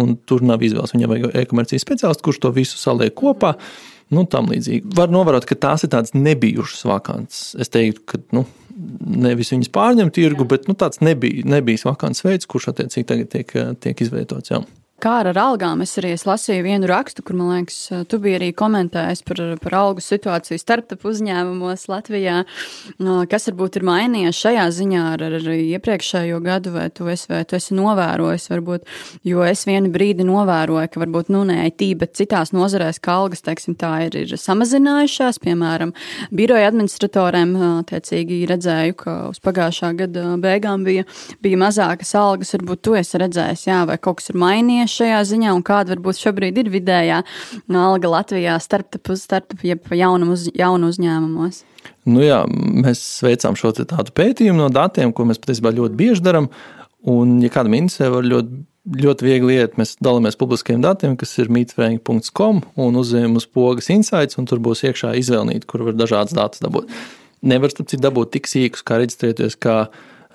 un 0.00 0.14
tur 0.28 0.44
nav 0.46 0.62
izvēles. 0.64 0.94
Viņam 0.94 1.12
vajag 1.12 1.38
e-komercijas 1.42 1.86
speciālistu, 1.86 2.26
kurš 2.26 2.42
to 2.44 2.52
visu 2.54 2.80
saliek 2.80 3.14
kopā. 3.18 3.54
Nu, 4.14 4.26
tam 4.30 4.50
līdzīgi. 4.52 4.92
Var 4.94 5.10
novērot, 5.12 5.46
ka 5.48 5.56
tās 5.58 5.86
ir 5.86 5.90
tādas 5.94 6.12
nebijušas 6.16 6.84
vakants. 6.86 7.42
Es 7.60 7.72
teiktu, 7.72 8.04
ka 8.10 8.20
nu, 8.36 8.44
nevis 9.00 9.52
viņas 9.54 9.72
pārņem 9.74 10.12
tirgu, 10.14 10.46
bet 10.48 10.68
nu, 10.68 10.76
tāds 10.78 11.00
nebija, 11.04 11.46
nebija 11.48 11.88
vakants 11.88 12.24
veids, 12.26 12.48
kurš 12.50 12.72
attiecīgi 12.74 13.08
tagad 13.10 13.32
tiek, 13.32 13.54
tiek 13.80 14.04
izveidots. 14.04 14.52
Jā. 14.52 14.60
Kā 15.02 15.16
ar 15.24 15.36
algām? 15.36 15.82
Es 15.82 15.96
arī 15.98 16.12
es 16.14 16.22
lasīju 16.24 16.62
vienu 16.62 16.86
rakstu, 16.86 17.24
kur, 17.26 17.34
man 17.34 17.50
liekas, 17.50 18.06
tu 18.08 18.18
biji 18.22 18.36
arī 18.38 18.50
komentējis 18.56 19.24
par, 19.26 19.40
par 19.60 19.74
algu 19.74 20.02
situāciju 20.04 20.60
startup 20.60 21.02
uzņēmumos 21.10 21.88
Latvijā. 21.90 22.36
Kas 23.28 23.48
varbūt 23.50 23.80
ir 23.80 23.84
mainījies 23.88 24.38
šajā 24.38 24.68
ziņā 24.76 25.02
ar, 25.16 25.24
ar 25.26 25.48
iepriekšējo 25.50 26.38
gadu, 26.44 26.72
vai 26.76 26.86
tu 26.94 27.08
esi, 27.10 27.26
vai 27.32 27.42
tu 27.42 27.58
esi 27.58 27.74
novērojis, 27.74 28.46
varbūt, 28.52 28.86
jo 29.26 29.42
es 29.44 29.66
vienu 29.66 29.90
brīdi 29.92 30.24
novēroju, 30.28 30.92
ka 30.94 31.02
varbūt, 31.02 31.34
nu, 31.34 31.42
ne 31.50 31.58
IT, 31.66 31.84
bet 32.00 32.14
citās 32.16 32.54
nozarēs, 32.54 33.02
ka 33.02 33.18
algas, 33.18 33.42
teiksim, 33.44 33.74
tā 33.80 33.92
ir, 34.06 34.20
ir 34.22 34.38
samazinājušās, 34.40 35.42
piemēram, 35.42 35.92
biroja 36.30 36.70
administratoriem, 36.70 37.56
tiecīgi 37.90 38.40
redzēju, 38.54 38.96
ka 39.02 39.18
uz 39.34 39.42
pagājušā 39.44 39.92
gada 40.04 40.38
beigām 40.40 40.86
bija, 40.86 41.04
bija 41.44 41.60
mazākas 41.66 42.14
algas, 42.22 42.54
varbūt 42.56 42.86
tu 42.86 42.96
esi 43.02 43.20
redzējis, 43.20 43.68
jā, 43.68 43.82
vai 43.90 43.98
kaut 43.98 44.22
kas 44.22 44.32
ir 44.32 44.40
mainījies 44.40 44.83
mainījies 44.84 44.98
šajā 44.98 45.22
ziņā, 45.24 45.54
un 45.54 45.62
kāda 45.62 45.94
varbūt 45.94 46.20
šobrīd 46.20 46.58
ir 46.58 46.70
vidējā 46.70 47.22
alga 47.68 48.08
Latvijā 48.08 48.58
startup, 48.60 49.16
startup 49.16 49.62
jeb 49.62 49.80
jaunu, 49.90 50.32
uz, 50.32 50.50
jaunu 50.54 50.90
uzņēmumos? 50.92 51.64
Nu 52.06 52.22
jā, 52.22 52.44
mēs 52.48 53.22
veicām 53.22 53.56
šo 53.56 53.72
tādu 53.72 54.12
pētījumu 54.14 54.58
no 54.58 54.68
datiem, 54.68 55.12
ko 55.12 55.24
mēs 55.24 55.40
patiesībā 55.40 55.72
ļoti 55.74 55.94
bieži 55.96 56.22
darām. 56.24 56.50
Un, 57.04 57.40
ja 57.42 57.50
kādam 57.52 57.74
interesē, 57.76 58.08
var 58.10 58.24
ļoti 58.24 58.64
ļoti 58.84 59.24
viegli 59.24 59.54
iet. 59.56 59.78
Mēs 59.80 59.96
dalāmies 59.96 60.36
publiskiem 60.36 60.82
datiem, 60.84 61.16
kas 61.16 61.30
ir 61.40 61.48
meetfrank.com 61.48 62.62
un 62.76 62.96
uzējam 63.00 63.36
uz 63.40 63.46
pogas 63.48 63.88
insights, 63.88 64.36
un 64.36 64.44
tur 64.44 64.60
būs 64.60 64.84
iekšā 64.84 65.14
izvēlnīt, 65.22 65.64
kur 65.64 65.86
var 65.86 65.96
dažādas 65.96 66.36
datus 66.36 66.60
dabūt. 66.60 66.92
Nevar, 67.44 67.72
starp 67.72 67.88
citu, 67.88 68.02
dabūt 68.04 68.34
tik 68.36 68.48
sīkus, 68.48 68.84
kā 68.84 69.00
reģistrēties, 69.00 69.56
kā 69.56 69.86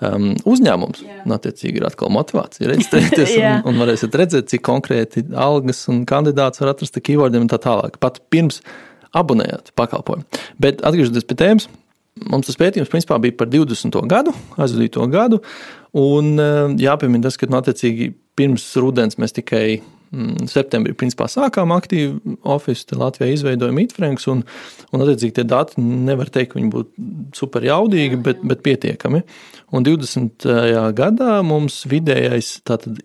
um, 0.06 0.30
uzņēmums. 0.48 1.02
Un, 1.24 1.34
attiecīgi, 1.36 1.80
ir 1.80 1.86
atkal 1.88 2.12
motivācija 2.14 2.70
reģistrēties, 2.70 3.34
un, 3.40 3.66
un 3.70 3.82
varēsiet 3.82 4.16
redzēt, 4.20 4.48
cik 4.52 4.64
konkrēti 4.66 5.24
algas 5.34 5.82
un 5.92 6.04
kandidāts 6.08 6.62
var 6.62 6.74
atrast 6.74 6.98
ar 6.98 7.04
keywordiem 7.06 7.46
un 7.46 7.52
tā 7.52 7.60
tālāk. 7.62 8.00
Pat 8.02 8.22
pirms 8.32 8.60
abonējāt 9.16 9.72
pakalpojumu. 9.78 10.42
Bet 10.62 10.82
atgriežoties 10.86 11.26
pie 11.26 11.38
tēmas, 11.40 11.68
mums 12.30 12.50
tas 12.50 12.58
pētījums 12.60 12.90
principā 12.92 13.18
bija 13.22 13.36
par 13.38 13.50
20. 13.50 14.00
gadu, 14.10 14.34
aizvadīto 14.60 15.06
gadu. 15.10 15.40
Un 15.98 16.36
uh, 16.38 16.66
jāpiemina 16.78 17.26
tas, 17.26 17.38
ka, 17.40 17.50
nu, 17.50 17.58
attiecīgi, 17.58 18.12
pirms 18.38 18.68
rudens 18.78 19.18
mēs 19.18 19.34
tikai 19.34 19.80
Mm, 20.10 20.48
septembrī 20.50 20.90
principā 20.98 21.28
sākām 21.30 21.70
aktīvi 21.70 22.34
oficiāli 22.50 22.98
Latvijā 22.98 23.28
izveidojam 23.30 23.76
Itfranks, 23.78 24.24
un, 24.32 24.40
un 24.90 25.04
attiecīgi 25.04 25.36
tie 25.36 25.44
dati 25.46 25.78
nevar 25.78 26.32
teikt, 26.34 26.50
ka 26.50 26.58
viņi 26.58 26.70
būtu 26.72 27.04
super 27.36 27.64
jaudīgi, 27.64 28.18
bet, 28.24 28.42
bet 28.46 28.62
pietiekami. 28.66 29.22
Un 29.70 29.86
20. 29.86 30.48
gadā 30.98 31.36
mums 31.46 31.84
vidējais, 31.90 32.56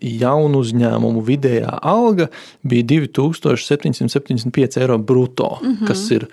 jaunu 0.02 0.64
uzņēmumu 0.64 1.22
vidējā 1.26 1.78
alga 1.86 2.28
bija 2.66 2.88
2775 2.96 4.82
eiro 4.82 4.98
brutto, 4.98 5.58
mm 5.62 5.72
-hmm. 5.72 5.86
kas 5.86 6.10
ir 6.10 6.28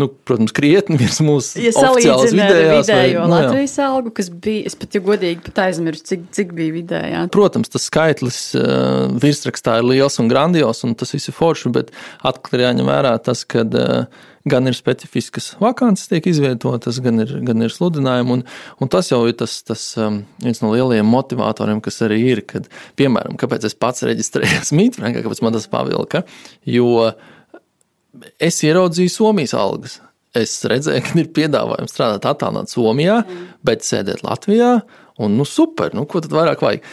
nu, 0.00 0.08
protams, 0.08 0.52
krietni 0.56 0.96
virs 1.00 1.20
mūsu 1.24 1.60
ja 1.60 1.72
oficiālās 1.76 2.32
vidējās. 2.32 2.88
Vidējo 2.88 3.20
vai, 3.20 3.28
nu, 3.28 3.34
Latvijas 3.36 3.76
jā. 3.76 3.88
algu, 3.92 4.12
kas 4.16 4.30
bija, 4.32 4.64
es 4.70 4.76
pat 4.78 4.96
jau 4.96 5.02
godīgi 5.04 5.44
pat 5.44 5.60
aizmirsu, 5.66 6.06
cik, 6.08 6.24
cik 6.32 6.54
bija 6.56 6.76
vidējā. 6.78 7.22
Protams, 7.34 7.72
tas 7.72 7.86
skaitlis 7.90 8.40
uh, 8.58 9.12
virsrakstā 9.22 9.78
ir 9.80 9.88
liels 9.90 10.18
un 10.22 10.32
grandios, 10.32 10.82
un 10.88 10.96
tas 10.98 11.12
viss 11.14 11.28
ir 11.28 11.36
forši, 11.36 11.72
bet 11.76 11.92
atkal 12.24 12.58
ir 12.58 12.66
jāņem 12.68 12.88
vērā 12.88 13.14
tas, 13.26 13.44
ka 13.44 13.66
uh, 13.66 14.22
gan 14.48 14.66
ir 14.66 14.76
specifiskas 14.76 15.52
vakances 15.62 16.10
tiek 16.10 16.26
izvietotas, 16.26 16.98
gan 17.04 17.22
ir, 17.22 17.34
gan 17.46 17.62
ir 17.62 17.72
sludinājumi, 17.72 18.38
un, 18.38 18.44
un 18.82 18.90
tas 18.92 19.10
jau 19.12 19.20
ir 19.28 19.36
tas, 19.38 19.58
tas 19.66 19.84
um, 20.00 20.22
viens 20.42 20.62
no 20.64 20.72
lielajiem 20.74 21.08
motivatoriem, 21.08 21.82
kas 21.84 22.00
arī 22.06 22.20
ir, 22.32 22.42
kad, 22.48 22.66
piemēram, 22.98 23.36
kāpēc 23.40 23.68
es 23.68 23.78
pats 23.78 24.06
reģistrējos 24.08 24.74
Mītfrankā, 24.78 25.22
kāpēc 25.24 25.44
man 25.46 25.58
tas 25.58 25.68
pavilka, 25.70 26.24
jo 26.68 27.12
es 28.42 28.62
ieraudzīju 28.66 29.12
Somijas 29.12 29.54
algas. 29.58 30.00
Es 30.36 30.54
redzēju, 30.64 31.04
ka 31.04 31.16
ir 31.20 31.28
piedāvājums 31.36 31.92
strādāt 31.92 32.24
attālināti 32.30 32.72
Somijā, 32.72 33.18
mm. 33.20 33.48
bet 33.68 33.84
sēdēt 33.84 34.22
Latvijā. 34.24 34.78
Un, 35.20 35.34
nu, 35.36 35.44
super, 35.44 35.90
nu, 35.92 36.06
ko 36.08 36.22
tad 36.24 36.32
vairāk 36.32 36.62
vajag? 36.64 36.86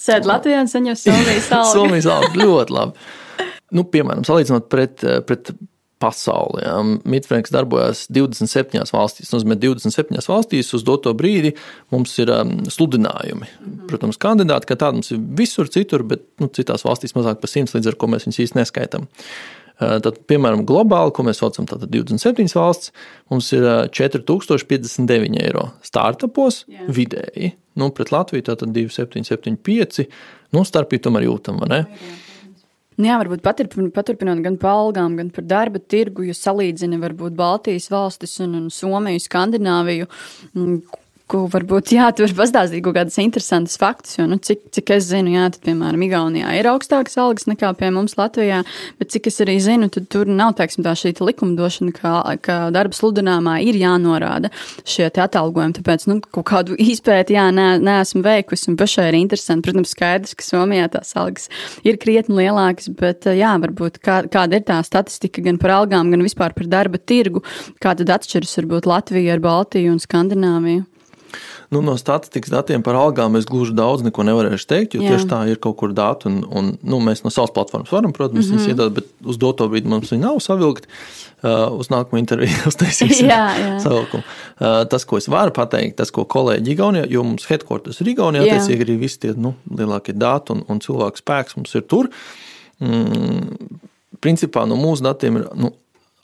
Sēdēt 0.00 0.28
Latvijā 0.30 0.62
un 0.64 0.70
saņemt 0.72 1.00
Somijas 1.02 1.50
algu. 1.58 1.74
Somijas 1.74 2.08
algu 2.14 2.40
ļoti 2.40 2.74
labi. 2.74 3.10
Nu, 3.76 3.84
piemēram, 3.92 4.24
salīdzinot 4.24 4.70
pret, 4.72 5.04
pret 5.28 5.52
pasauli. 5.98 6.62
Ja. 6.62 6.78
Midfranks 7.08 7.52
darbojas 7.54 8.06
27 8.14 8.84
valstīs. 8.94 9.28
Tas 9.28 9.34
nozīmē, 9.36 9.58
27 9.60 10.22
valstīs 10.30 10.72
uz 10.76 10.86
doto 10.86 11.12
brīdi 11.18 11.54
mums 11.94 12.14
ir 12.22 12.32
um, 12.34 12.56
sludinājumi. 12.70 13.46
Mm 13.46 13.68
-hmm. 13.68 13.86
Protams, 13.90 14.18
kandidāti 14.18 14.70
kā 14.70 14.78
tādi 14.78 15.00
mums 15.00 15.12
ir 15.12 15.22
visur 15.42 15.68
citur, 15.68 16.02
bet 16.02 16.24
nu, 16.40 16.46
citās 16.48 16.86
valstīs 16.86 17.16
mazāk 17.18 17.40
par 17.42 17.50
simts, 17.50 17.74
līdz 17.74 17.88
ar 17.88 17.94
to 17.94 18.06
mēs 18.06 18.26
viņus 18.26 18.42
īsti 18.44 18.60
neskaitām. 18.60 19.08
Eh, 19.78 19.98
tad, 20.02 20.16
piemēram, 20.26 20.64
globāli, 20.66 21.12
ko 21.14 21.22
mēs 21.22 21.38
saucam 21.38 21.66
par 21.66 21.78
27 21.78 22.54
valsts, 22.54 22.90
mums 23.30 23.52
ir 23.52 23.62
4059 23.94 25.36
eh, 25.38 25.44
eiro 25.46 25.70
startupos 25.82 26.64
Jā. 26.66 26.86
vidēji. 26.88 27.52
Nu, 27.78 27.90
pret 27.94 28.10
Latviju 28.10 28.42
tātad 28.42 28.72
2775. 28.74 30.08
Nu, 30.52 30.64
starpību 30.64 31.02
tomēr 31.02 31.28
jūtam, 31.28 31.60
vai 31.62 31.68
ne? 31.68 31.84
Nu 31.86 32.27
jā, 33.06 33.18
varbūt 33.20 33.44
paturpinot 33.44 34.42
gan 34.44 34.56
par 34.60 34.78
algām, 34.82 35.18
gan 35.20 35.30
par 35.34 35.46
darba 35.46 35.78
tirgu, 35.78 36.26
jo 36.28 36.34
salīdzina 36.36 36.98
varbūt 37.02 37.36
Baltijas 37.38 37.90
valstis 37.92 38.38
un, 38.44 38.56
un 38.58 38.72
Somiju, 38.74 39.22
Skandināviju, 39.22 40.08
mm, 40.54 40.80
ko 41.28 41.44
varbūt 41.52 41.92
jā, 41.92 42.08
tu 42.16 42.24
vari 42.24 42.36
pastāstīt 42.38 42.82
kaut 42.84 42.96
kādas 42.96 43.18
interesantas 43.20 43.76
faktus. 43.80 44.16
Jo, 44.18 44.26
nu, 44.30 44.38
cik, 44.42 44.68
cik 44.74 44.92
es 44.96 45.08
zinu, 45.10 45.34
jā, 45.36 45.48
tad, 45.52 45.60
piemēram, 45.66 46.04
Igaunijā 46.06 46.54
ir 46.58 46.68
augstākas 46.70 47.18
algas 47.20 47.48
nekā 47.50 47.70
pie 47.78 47.90
mums 47.94 48.16
Latvijā, 48.18 48.62
bet 49.00 49.12
cik 49.12 49.28
es 49.30 49.40
arī 49.44 49.58
zinu, 49.62 49.90
tad 49.92 50.08
tur 50.12 50.30
nav 50.30 50.54
teiksim, 50.58 50.84
tā 50.86 50.94
šī 50.98 51.14
likumdošana, 51.20 51.94
ka, 51.96 52.14
ka 52.44 52.58
darba 52.74 52.96
sludinājumā 52.96 53.58
ir 53.68 53.78
jānorāda 53.80 54.52
šie 54.88 55.08
atalgojumi. 55.10 55.76
Tāpēc 55.78 56.08
nu, 56.10 56.18
kaut 56.24 56.48
kādu 56.48 56.78
izpēti 56.80 57.36
jā, 57.36 57.48
nē, 57.54 57.68
neesmu 57.84 58.24
veikusi 58.24 58.72
un 58.72 58.78
pašai 58.80 59.08
ir 59.12 59.20
interesanti. 59.20 59.66
Protams, 59.68 59.92
skaidrs, 59.94 60.36
ka 60.38 60.46
Somijā 60.46 60.88
tās 60.92 61.14
algas 61.18 61.48
ir 61.86 62.00
krietni 62.00 62.40
lielākas, 62.40 62.88
bet 62.98 63.28
jā, 63.28 63.52
varbūt 63.60 64.00
kā, 64.04 64.22
kāda 64.32 64.60
ir 64.60 64.68
tā 64.68 64.78
statistika 64.86 65.44
gan 65.44 65.60
par 65.60 65.76
algām, 65.82 66.12
gan 66.14 66.24
vispār 66.24 66.56
par 66.56 66.70
darba 66.70 67.00
tirgu, 67.00 67.44
kā 67.82 67.96
tad 67.98 68.14
atšķiras 68.18 68.60
varbūt 68.62 68.88
Latvija 68.88 69.36
ar 69.36 69.44
Baltiju 69.44 69.96
un 69.96 70.00
Skandināviju. 70.02 70.86
Nu, 71.70 71.82
no 71.84 71.94
statistikas 72.00 72.52
datiem 72.52 72.82
par 72.84 72.96
algām 72.96 73.36
es 73.36 73.46
gluži 73.48 73.74
daudz 73.76 74.04
neko 74.06 74.24
nevarēšu 74.24 74.68
teikt, 74.70 74.96
jo 74.96 75.04
Jā. 75.04 75.14
tieši 75.14 75.28
tā 75.28 75.40
ir 75.52 75.58
kaut 75.60 75.76
kur 75.80 75.92
dati. 75.96 76.30
Un, 76.30 76.38
un, 76.48 76.70
nu, 76.80 77.00
mēs 77.04 77.20
no 77.26 77.32
savas 77.34 77.52
platformas 77.56 77.92
varam, 77.92 78.14
protams, 78.16 78.48
mm 78.48 78.56
-hmm. 78.56 78.68
iedot, 78.72 78.94
bet 78.96 79.10
uz 79.24 79.38
doto 79.38 79.68
brīdi 79.68 79.90
mums 79.92 80.12
viņi 80.12 80.24
nav 80.24 80.40
savilkti. 80.40 80.88
Uh, 81.38 81.70
uz 81.78 81.86
nākamo 81.86 82.18
interviju 82.18 82.64
uztaisīsim 82.70 83.28
savilkumu. 83.82 84.22
Uh, 84.58 84.84
tas, 84.90 85.04
ko 85.04 85.18
es 85.18 85.28
varu 85.28 85.52
pateikt, 85.54 85.96
tas, 85.96 86.10
ko 86.10 86.24
kolēģi 86.24 86.72
Igaunijā, 86.72 87.04
jo 87.08 87.22
mums 87.22 87.46
headquarters 87.46 88.00
ir 88.00 88.08
Igaunijā, 88.08 88.42
attiecīgi 88.42 88.82
arī 88.82 88.96
visi 88.98 89.20
tie 89.20 89.34
nu, 89.36 89.54
lielākie 89.70 90.16
dati 90.18 90.52
un, 90.52 90.64
un 90.68 90.80
cilvēku 90.80 91.22
spēks 91.22 91.56
mums 91.56 91.74
ir 91.74 91.84
tur. 91.86 92.08
Mm, 92.80 93.78
principā 94.20 94.66
no 94.66 94.74
mūsu 94.76 95.06
datiem 95.06 95.36
ir 95.36 95.46
nu, 95.54 95.72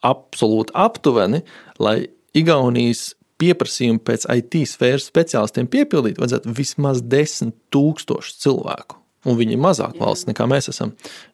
absolūti 0.03 0.75
aptuveni, 0.75 1.45
lai 1.79 2.09
Igaunijas 2.35 3.13
pieprasījumu 3.43 4.03
pēc 4.07 4.27
IT 4.31 4.61
sfēras 4.71 5.09
speciālistiem 5.11 5.71
piepildīt, 5.71 6.21
vajadzētu 6.23 6.53
vismaz 6.55 7.03
10 7.03 7.55
tūkstošu 7.75 8.39
cilvēku. 8.45 9.01
Un 9.25 9.39
viņi 9.39 9.55
ir 9.57 9.61
mazāk 9.61 9.97
valsts 9.97 10.29
nekā 10.29 10.45
mēs 10.49 10.69
esam. 10.69 10.91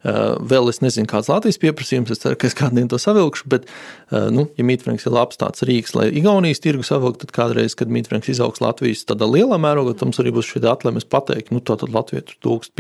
Uh, 0.07 0.37
vēl 0.47 0.71
es 0.71 0.79
nezinu, 0.83 1.09
kāds 1.11 1.27
Latvijas 1.31 1.59
pieprasījums. 1.59 2.13
Es 2.15 2.23
ceru, 2.23 2.39
ka 2.39 2.47
es 2.47 2.55
kādiem 2.59 2.87
to 2.91 3.01
savilkšu. 3.03 3.49
Bet, 3.51 3.67
uh, 3.67 4.29
nu, 4.31 4.45
ja 4.59 4.67
Mītfranks 4.67 5.09
ir 5.09 5.17
labs 5.17 5.41
tāds 5.41 5.65
rīks, 5.67 5.97
lai 5.99 6.07
Igaunijas 6.21 6.63
tirgu 6.63 6.87
savilktu, 6.87 7.27
tad 7.27 7.35
kādreiz, 7.35 7.75
kad 7.79 7.91
Mītfranks 7.91 8.31
izaugs 8.31 8.63
Latvijas 8.63 9.03
tādā 9.11 9.27
lielā 9.27 9.59
mērogā, 9.59 9.97
tad 9.99 10.13
mums 10.13 10.23
arī 10.23 10.35
būs 10.39 10.53
šī 10.53 10.63
mēs 10.95 11.09
pateiktu, 11.11 11.57
nu, 11.57 11.65
tā 11.67 11.75
tad 11.83 11.91
Latvija 11.91 12.23
trūkst 12.31 12.77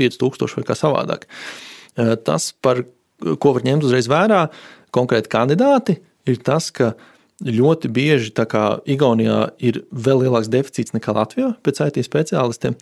5000 0.00 0.56
vai 0.56 0.66
kā 0.72 0.78
savādāk. 0.78 1.28
Uh, 1.28 2.16
tas, 2.16 2.54
par 2.64 2.86
ko 3.20 3.52
var 3.52 3.68
ņemt 3.68 3.84
uzreiz 3.84 4.08
vērā, 4.08 4.46
konkrēti 4.96 5.28
kandidāti, 5.36 6.00
ir 6.24 6.40
tas, 6.40 6.72
ka 6.72 6.94
uh, 6.94 7.08
ļoti 7.44 7.88
bieži 7.88 8.32
Igaunijā 8.86 9.50
ir 9.58 9.84
vēl 9.90 10.26
lielāks 10.26 10.50
deficīts 10.52 10.94
nekā 10.96 11.14
Latvijā 11.16 11.54
pēc 11.64 11.80
IT 11.86 12.04
speciālistiem, 12.04 12.76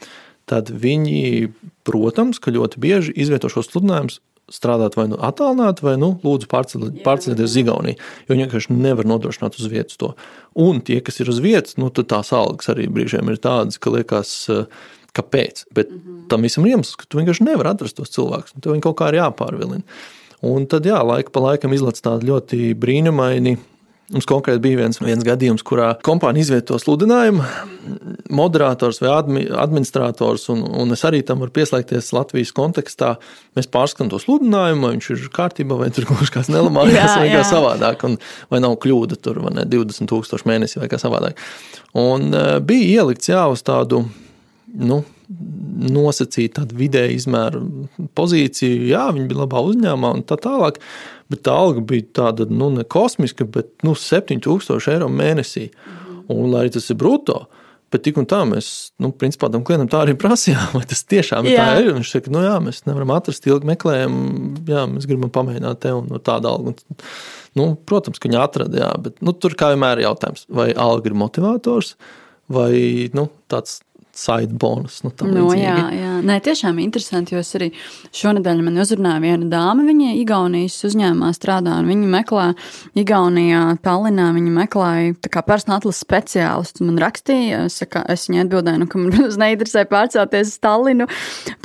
tad 0.48 0.70
viņi, 0.70 1.52
protams, 1.84 2.40
ka 2.40 2.54
ļoti 2.54 2.80
bieži 2.80 3.14
izvieto 3.14 3.50
šos 3.52 3.70
sludinājumus 3.70 4.20
strādāt 4.48 4.96
vai 4.96 5.06
nu 5.10 5.18
attālināti, 5.20 5.84
vai 5.84 5.96
nu, 6.00 6.14
lūdzu 6.24 6.48
pārcelieties 6.48 7.50
uz 7.50 7.56
Igauniju. 7.60 7.98
Jo 8.24 8.34
viņi 8.34 8.46
vienkārši 8.46 8.76
nevar 8.76 9.08
nodrošināt 9.08 9.58
uz 9.60 9.68
vietas 9.68 10.00
to. 10.00 10.14
Un 10.56 10.80
tie, 10.80 11.02
kas 11.04 11.20
ir 11.20 11.28
uz 11.28 11.40
vietas, 11.44 11.76
nu, 11.80 11.90
tad 11.92 12.08
tās 12.14 12.32
algas 12.32 12.70
arī 12.72 12.88
brīžiem 12.92 13.28
ir 13.28 13.40
tādas, 13.44 13.76
ka 13.76 13.92
liekas, 13.92 14.32
kāpēc. 15.16 15.66
Bet 15.74 15.90
mm 15.92 15.98
-hmm. 15.98 16.28
tam 16.32 16.42
visam 16.42 16.66
ir 16.66 16.72
iemesls, 16.72 16.96
ka 16.96 17.04
tu 17.08 17.18
vienkārši 17.18 17.44
nevari 17.44 17.68
atrast 17.68 17.96
tos 17.96 18.14
cilvēkus. 18.16 18.56
Tev 18.60 18.72
viņi 18.72 18.86
kaut 18.88 18.96
kā 18.96 19.08
ir 19.08 19.20
jāpārvilina. 19.20 19.84
Un 20.40 20.66
tad, 20.66 20.86
jā, 20.86 21.02
laika 21.02 21.30
pa 21.30 21.40
laikam 21.40 21.72
izlaiž 21.72 22.00
tādi 22.00 22.30
ļoti 22.30 22.74
brīnumaini 22.74 23.58
Mums 24.08 24.24
konkrēti 24.24 24.62
bija 24.64 24.78
viens, 24.78 24.96
viens 25.04 25.24
gadījums, 25.24 25.60
kurā 25.68 25.90
kompānija 26.06 26.46
izvieto 26.46 26.78
sludinājumu, 26.80 27.42
moderators 28.32 29.02
vai 29.02 29.10
admi, 29.12 29.42
administrators, 29.52 30.46
un, 30.54 30.62
un 30.80 30.96
es 30.96 31.02
arī 31.04 31.20
tam 31.28 31.42
varu 31.44 31.52
pieslēgties 31.58 32.08
Latvijas 32.16 32.54
kontekstā. 32.56 33.10
Mēs 33.58 33.68
pārskatām 33.68 34.08
to 34.08 34.20
sludinājumu, 34.22 34.86
vai 34.86 34.94
viņš 34.94 35.10
ir 35.12 35.26
kārtībā, 35.36 35.76
vai 35.82 35.90
tur 35.92 36.08
kaut 36.08 36.32
kas 36.32 36.48
nelamājās, 36.48 37.18
vai 37.20 37.28
kā 37.34 37.42
savādāk, 37.50 38.06
un, 38.08 38.16
vai 38.48 38.62
nav 38.64 38.78
kļūda 38.80 39.20
tur, 39.20 39.42
vai 39.44 39.52
ne 39.58 39.66
20 39.68 40.08
tūkstoši 40.08 40.48
mēnesi 40.48 40.80
vai 40.80 40.88
kā 40.88 41.00
savādāk. 41.02 41.44
Un 42.00 42.32
uh, 42.32 42.56
bija 42.64 43.02
ielikts 43.02 43.28
jā 43.28 43.44
uz 43.52 43.60
tādu, 43.66 44.06
nu, 44.72 45.02
nosacīt 45.28 46.56
tādu 46.56 46.76
vidēju 46.78 47.20
izmēru 47.20 47.62
pozīciju, 48.16 48.88
jā, 48.88 49.04
viņi 49.12 49.28
bija 49.28 49.44
labā 49.44 49.62
uzņēmumā 49.68 50.16
un 50.16 50.24
tā 50.28 50.40
tālāk. 50.40 50.80
Bet 51.28 51.44
tā 51.44 51.54
alga 51.54 51.82
bija 51.84 52.06
tāda 52.22 52.46
nu, 52.48 52.70
ne 52.72 52.84
kosmiska, 52.88 53.46
bet 53.52 53.70
nu, 53.84 53.94
7000 53.98 54.92
eiro 54.94 55.08
mēnesī. 55.12 55.68
Mhm. 55.70 56.20
Un, 56.32 56.44
lai 56.52 56.68
tas 56.72 56.88
ir 56.92 56.98
brutto, 57.00 57.46
bet 57.92 58.04
tik 58.04 58.20
un 58.20 58.28
tā 58.28 58.42
mēs, 58.48 58.90
nu, 59.00 59.10
principā 59.16 59.48
tam 59.52 59.64
klientam 59.64 59.88
tā 59.92 60.02
arī 60.04 60.14
prasījām, 60.20 60.70
vai 60.76 60.84
tas 60.88 61.04
tiešām 61.08 61.48
jā. 61.48 61.64
tā 61.64 61.82
ir. 61.82 61.90
Viņš 61.96 62.12
saka, 62.14 62.32
nu 62.34 62.44
jā, 62.44 62.54
mēs 62.64 62.84
nevaram 62.88 63.14
atrast 63.16 63.48
ilgi 63.48 63.68
meklējumu, 63.72 64.54
jā, 64.68 64.86
mēs 64.92 65.08
gribam 65.08 65.32
pamēģināt 65.34 65.82
te 65.84 65.92
un 65.96 66.08
no 66.12 66.20
tāda 66.20 66.52
alga. 66.52 66.76
Nu, 67.56 67.72
protams, 67.88 68.20
ka 68.20 68.28
viņi 68.28 68.40
atrada, 68.40 68.80
jā, 68.84 68.92
bet 69.02 69.20
nu, 69.24 69.34
tur 69.36 69.56
kā 69.58 69.72
vienmēr 69.72 70.00
ir 70.00 70.10
jautājums, 70.10 70.44
vai 70.52 70.70
alga 70.76 71.10
ir 71.10 71.18
motivators 71.18 71.96
vai 72.48 73.08
nu, 73.16 73.28
tāds 73.50 73.82
side 74.18 74.54
bonus. 74.58 75.00
Nu, 75.04 75.12
no, 75.22 75.28
nu, 75.32 75.46
jā, 75.54 75.76
jā. 75.94 76.12
Nē, 76.26 76.38
tiešām 76.44 76.80
interesanti, 76.82 77.36
jo 77.36 77.42
es 77.42 77.52
arī 77.58 77.70
šonadēļ 78.18 78.62
man 78.66 78.80
uzrunāja 78.82 79.22
viena 79.22 79.48
dāma, 79.52 79.86
viņa 79.86 80.16
Igaunijas 80.18 80.78
uzņēmumā 80.88 81.30
strādā, 81.36 81.78
un 81.78 81.90
viņa 81.90 82.10
meklē 82.16 82.48
Igaunijā, 82.98 83.62
Tallinā, 83.84 84.30
viņa 84.36 84.54
meklēja 84.56 85.42
personāla 85.46 85.78
atlases 85.82 86.02
speciālistu. 86.02 86.86
Man 86.88 86.98
rakstīja, 87.02 87.64
es, 87.68 87.78
saka, 87.82 88.02
es 88.10 88.26
viņai 88.28 88.44
atbildēju, 88.46 88.82
nu, 88.82 88.90
ka 88.90 89.02
man 89.02 89.14
neinteresē 89.44 89.86
pārcelties 89.90 90.54
uz 90.54 90.58
Tallinu. 90.64 91.08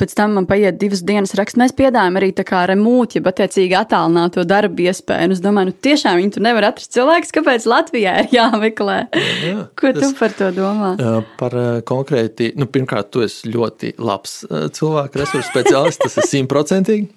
Pēc 0.00 0.14
tam 0.16 0.38
man 0.38 0.48
paiet 0.50 0.78
divas 0.80 1.02
dienas 1.06 1.34
raksts, 1.38 1.58
mēs 1.60 1.74
piedāvājam 1.76 2.20
arī 2.20 2.30
tā 2.36 2.46
kā 2.46 2.64
remūti, 2.70 3.18
ja 3.18 3.34
attiecīgi 3.34 3.76
attālināto 3.78 4.44
darbu 4.48 4.86
iespēju. 4.88 5.28
Un 5.28 5.34
es 5.34 5.42
domāju, 5.42 5.70
nu 5.72 5.78
tiešām 5.86 6.18
viņi 6.20 6.34
tur 6.36 6.44
nevar 6.46 6.68
atrast 6.70 6.94
cilvēks, 6.94 7.34
kāpēc 7.34 7.66
Latvijā 7.70 8.14
ir 8.22 8.30
jāmeklē. 8.38 8.98
Jā, 9.10 9.32
jā, 9.48 9.66
Ko 9.80 9.92
tu 9.94 10.02
tas, 10.04 10.14
par 10.18 10.34
to 10.38 10.50
domā? 10.54 10.94
Par 11.40 11.56
konkrēti, 11.88 12.43
nu, 12.58 12.68
pirmkārt, 12.70 13.10
tu 13.14 13.24
esi 13.24 13.50
ļoti 13.52 13.94
labs 14.02 14.42
cilvēku 14.76 15.20
resursu 15.20 15.48
speciālists, 15.50 16.02
tas 16.04 16.18
ir 16.20 16.28
simtprocentīgi. 16.30 17.08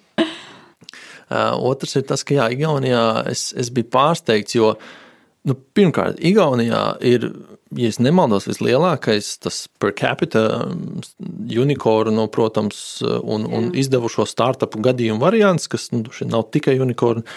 Otrs 1.28 1.98
ir 2.00 2.06
tas, 2.08 2.24
ka 2.24 2.38
jā, 2.38 2.48
Igaunijā 2.56 3.04
es, 3.32 3.50
es 3.60 3.72
biju 3.74 3.90
pārsteigts, 3.92 4.56
jo 4.56 4.74
nu, 5.48 5.56
pirmkārt, 5.76 6.22
Igaunijā 6.24 6.84
ir, 7.08 7.28
ja 7.76 7.92
nemaldos, 8.04 8.48
vislielākais 8.48 9.34
tas 9.44 9.66
per 9.82 9.92
capita 9.98 10.46
unikornu, 11.20 12.16
no, 12.16 12.28
protams, 12.32 13.02
un, 13.04 13.48
un 13.52 13.72
izdevušo 13.76 14.28
startupu 14.30 14.82
gadījumu 14.88 15.24
variants, 15.24 15.68
kas 15.72 15.90
nu, 15.92 16.06
nav 16.32 16.48
tikai 16.56 16.78
unikorni. 16.84 17.28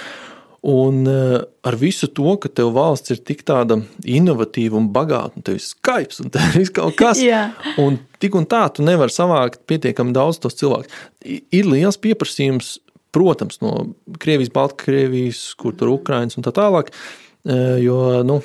Un 0.60 1.06
uh, 1.08 1.38
ar 1.64 1.76
visu 1.80 2.10
to, 2.12 2.34
ka 2.36 2.50
tev 2.52 2.74
valsts 2.76 3.14
ir 3.14 3.22
tik 3.24 3.46
tāda 3.48 3.78
inovatīva 4.04 4.76
un 4.76 4.90
bagāta, 4.92 5.38
un 5.38 5.46
tev 5.46 5.56
ir 5.56 5.64
Skype, 5.64 6.18
un 6.20 6.32
tev 6.34 6.58
ir 6.60 6.72
kaut 6.76 6.98
kas 7.00 7.22
tāds, 7.24 7.70
un 7.80 7.96
tik 8.20 8.36
un 8.36 8.44
tā 8.48 8.66
tu 8.76 8.84
nevari 8.84 9.14
savākt 9.14 9.62
pietiekami 9.70 10.12
daudz 10.12 10.42
tos 10.42 10.58
cilvēkus. 10.60 10.92
Ir 11.24 11.70
liels 11.70 11.96
pieprasījums, 12.04 12.74
protams, 13.16 13.62
no 13.64 13.72
Krievijas, 14.20 14.52
Baltkrievijas, 14.52 15.40
kur 15.56 15.72
tur 15.80 15.94
Ukrainas 15.94 16.36
un 16.36 16.44
tā 16.44 16.52
tālāk, 16.52 16.92
uh, 16.92 17.78
jo, 17.80 17.96
nu, 18.28 18.42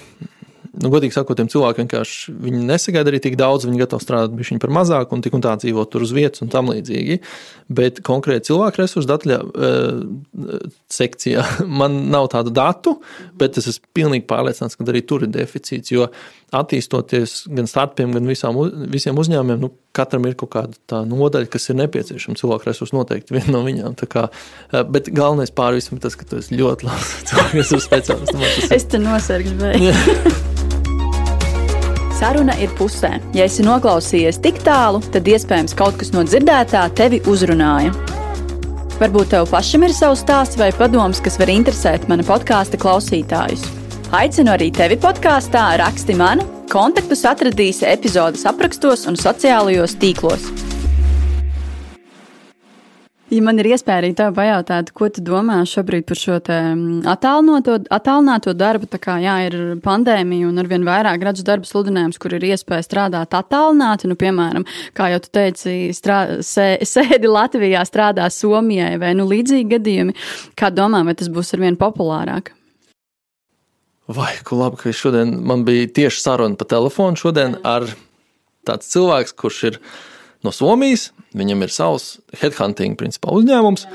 nu, 0.81 0.91
godīgi 0.91 1.15
sakot, 1.15 1.37
tiem 1.39 1.49
cilvēkiem 1.51 1.85
vienkārši 1.85 2.33
viņi 2.45 2.61
nesagaida 2.67 3.11
arī 3.11 3.21
tik 3.23 3.37
daudz, 3.39 3.67
viņi 3.67 3.81
gatavi 3.83 4.03
strādāt 4.03 4.35
viņa 4.35 4.61
par 4.61 4.73
mazāku 4.75 5.15
un 5.15 5.23
tik 5.25 5.35
un 5.37 5.43
tā 5.45 5.55
dzīvot 5.61 5.91
tur 5.91 6.05
uz 6.05 6.13
vietas 6.15 6.43
un 6.43 6.51
tam 6.53 6.71
līdzīgi. 6.73 7.19
Bet 7.75 8.01
konkrēti 8.05 8.51
cilvēku 8.51 8.81
resursu 8.83 9.09
datu 9.09 9.37
uh, 9.39 10.65
sekcijā 10.91 11.45
man 11.81 12.05
nav 12.13 12.29
tādu 12.33 12.53
datu, 12.55 12.97
bet 13.39 13.59
es 13.61 13.69
esmu 13.73 13.91
pilnīgi 13.97 14.27
pārliecināts, 14.29 14.77
ka 14.77 14.87
arī 14.89 15.05
tur 15.07 15.25
ir 15.25 15.33
deficīts. 15.33 15.93
Jo 15.95 16.09
attīstoties 16.55 17.45
gan 17.51 17.67
startupiem, 17.67 18.13
gan 18.15 18.29
visām, 18.29 18.59
visiem 18.91 19.17
uzņēmumiem, 19.19 19.59
nu, 19.63 19.71
katram 19.95 20.27
ir 20.29 20.37
kaut 20.39 20.53
kāda 20.55 21.01
nodaļa, 21.09 21.49
kas 21.51 21.69
ir 21.71 21.79
nepieciešama. 21.81 22.39
Cilvēku 22.39 22.69
resursi 22.69 22.95
noteikti 22.95 23.35
viena 23.35 23.57
no 23.57 23.63
viņām. 23.65 23.97
Kā, 24.05 24.27
uh, 24.29 24.81
bet 24.87 25.11
galvenais 25.15 25.53
pār 25.55 25.77
visam 25.77 25.97
ir 25.97 26.05
tas, 26.05 26.17
ka 26.19 26.27
tu 26.29 26.41
esi 26.41 26.59
ļoti 26.59 26.89
labs 26.89 27.13
cilvēku 27.31 27.61
resursu 27.61 27.87
speciālists. 27.89 28.75
Es 28.75 28.91
te 28.91 29.01
nosargšu 29.01 29.57
beigās. 29.61 30.43
Saruna 32.25 32.55
ir 32.57 32.71
pusē. 32.73 33.19
Ja 33.37 33.45
esi 33.45 33.61
noklausījies 33.61 34.39
tik 34.41 34.57
tālu, 34.65 34.97
tad 35.13 35.27
iespējams 35.29 35.75
kaut 35.77 35.99
kas 35.99 36.09
no 36.15 36.23
dzirdētā 36.25 36.81
tevi 36.97 37.19
uzrunāja. 37.29 37.91
Varbūt 38.97 39.29
tev 39.35 39.45
pašam 39.51 39.85
ir 39.85 39.93
savs 39.93 40.23
stāsts 40.25 40.57
vai 40.57 40.71
padoms, 40.73 41.21
kas 41.21 41.37
var 41.37 41.53
interesēt 41.53 42.09
mana 42.09 42.25
podkāstu 42.25 42.81
klausītājus. 42.81 43.69
Aicinu 44.17 44.55
arī 44.55 44.71
tevi 44.73 44.97
podkāstā, 45.05 45.67
raksti 45.83 46.17
man, 46.17 46.41
kontaktus 46.73 47.21
atradīsi 47.29 47.85
epizodes 47.93 48.47
aprakstos 48.49 49.05
un 49.11 49.21
sociālajos 49.21 49.99
tīklos. 50.01 50.49
Ja 53.33 53.41
man 53.41 53.57
ir 53.57 53.71
iespēja 53.71 54.03
arī 54.03 54.11
tev 54.13 54.35
pajautāt, 54.37 54.91
ko 54.93 55.07
tu 55.09 55.23
domā 55.25 55.55
šobrīd 55.65 56.05
par 56.05 56.19
šo 56.19 56.35
mm, 56.45 57.07
attālināto 57.09 58.53
darbu, 58.53 58.85
tā 58.91 58.99
kā 59.01 59.15
jā, 59.23 59.39
ir 59.47 59.55
pandēmija 59.81 60.45
un 60.45 60.61
arvien 60.61 60.85
vairāk 60.85 61.25
redzu 61.25 61.45
darbu 61.47 61.65
sludinājumus, 61.65 62.19
kur 62.21 62.35
ir 62.37 62.45
iespēja 62.51 62.85
strādāt 62.85 63.33
attālināti, 63.33 64.11
nu, 64.11 64.17
piemēram, 64.19 64.67
kā 64.93 65.09
jau 65.15 65.23
tu 65.25 65.33
teici, 65.39 65.73
strā, 65.97 66.19
sē, 66.45 66.67
sēdi 66.85 67.31
Latvijā, 67.31 67.81
strādā 67.89 68.29
Somijai 68.29 68.93
vai 69.01 69.15
nu 69.17 69.25
līdzīgi 69.31 69.73
gadījumi. 69.73 70.15
Kā 70.53 70.69
domā, 70.69 71.01
vai 71.07 71.17
tas 71.17 71.33
būs 71.33 71.55
arvien 71.57 71.81
populārāk? 71.81 72.53
Vai, 74.05 74.35
ko 74.45 74.61
labi, 74.61 74.83
ka 74.83 74.93
šodien 74.93 75.39
man 75.41 75.65
bija 75.65 75.89
tieši 75.97 76.21
saruna 76.21 76.61
pa 76.61 76.69
telefonu 76.69 77.17
šodien 77.17 77.57
ar 77.65 77.89
tāds 78.69 78.93
cilvēks, 78.93 79.33
kurš 79.33 79.63
ir 79.71 79.79
ielikās 79.81 80.13
no 80.45 80.53
Somijas. 80.55 81.09
Viņam 81.35 81.65
ir 81.65 81.73
savs 81.73 82.15
headhunting 82.39 82.97
principā, 82.99 83.33
uzņēmums. 83.35 83.87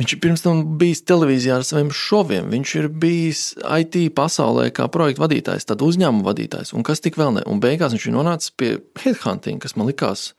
Viņš 0.00 0.14
ir 0.14 0.20
pirms 0.22 0.40
tam 0.40 0.60
bijis 0.80 1.02
televīzijā 1.04 1.58
ar 1.60 1.64
saviem 1.66 1.90
šoviem. 1.92 2.46
Viņš 2.54 2.70
ir 2.78 2.86
bijis 3.02 3.40
IT 3.60 3.98
pasaulē 4.16 4.70
kā 4.72 4.86
projekta 4.92 5.26
vadītājs, 5.26 5.66
tad 5.68 5.82
uzņēmuma 5.84 6.24
vadītājs 6.30 6.72
un 6.72 6.86
kas 6.86 7.04
tik 7.04 7.18
vēl 7.20 7.34
ne. 7.36 7.42
Un 7.50 7.60
beigās 7.60 7.92
viņš 7.92 8.06
ir 8.08 8.14
nonācis 8.14 8.54
pie 8.56 8.70
headhunting, 9.02 9.60
kas 9.60 9.76
man 9.76 9.90
likās, 9.90 10.30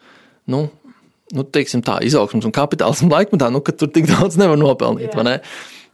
nu, 0.50 0.64
nu 1.36 1.46
teiksim 1.46 1.86
tā, 1.86 2.00
izaugsmas 2.02 2.48
un 2.48 2.56
kapitālisma 2.56 3.12
laikmetā, 3.20 3.52
nu, 3.54 3.62
ka 3.62 3.76
tur 3.78 3.92
tik 3.94 4.10
daudz 4.10 4.40
nevar 4.42 4.58
nopelnīt. 4.58 5.14
Ne? 5.30 5.38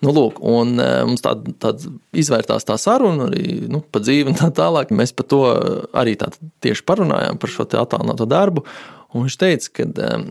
Nu, 0.06 0.14
lūk, 0.14 0.40
un 0.46 0.76
e, 0.78 0.90
mums 1.10 1.24
tāda 1.26 1.52
tā 1.58 1.74
izvērtās 2.16 2.68
tā 2.70 2.76
saruna, 2.80 3.32
arī 3.32 3.64
nu, 3.68 3.82
pa 3.82 4.00
dzīvi 4.04 4.32
un 4.32 4.38
tā 4.38 4.52
tālāk. 4.54 4.94
Mēs 4.94 5.12
par 5.18 5.28
to 5.28 5.42
arī 5.98 6.14
tieši 6.22 6.86
parunājām, 6.86 7.40
par 7.42 7.52
šo 7.52 7.66
attālināto 7.66 8.30
darbu. 8.30 8.64
Un 9.16 9.26
viņš 9.26 9.40
teica, 9.40 9.74
ka 9.80 9.88
um, 10.12 10.30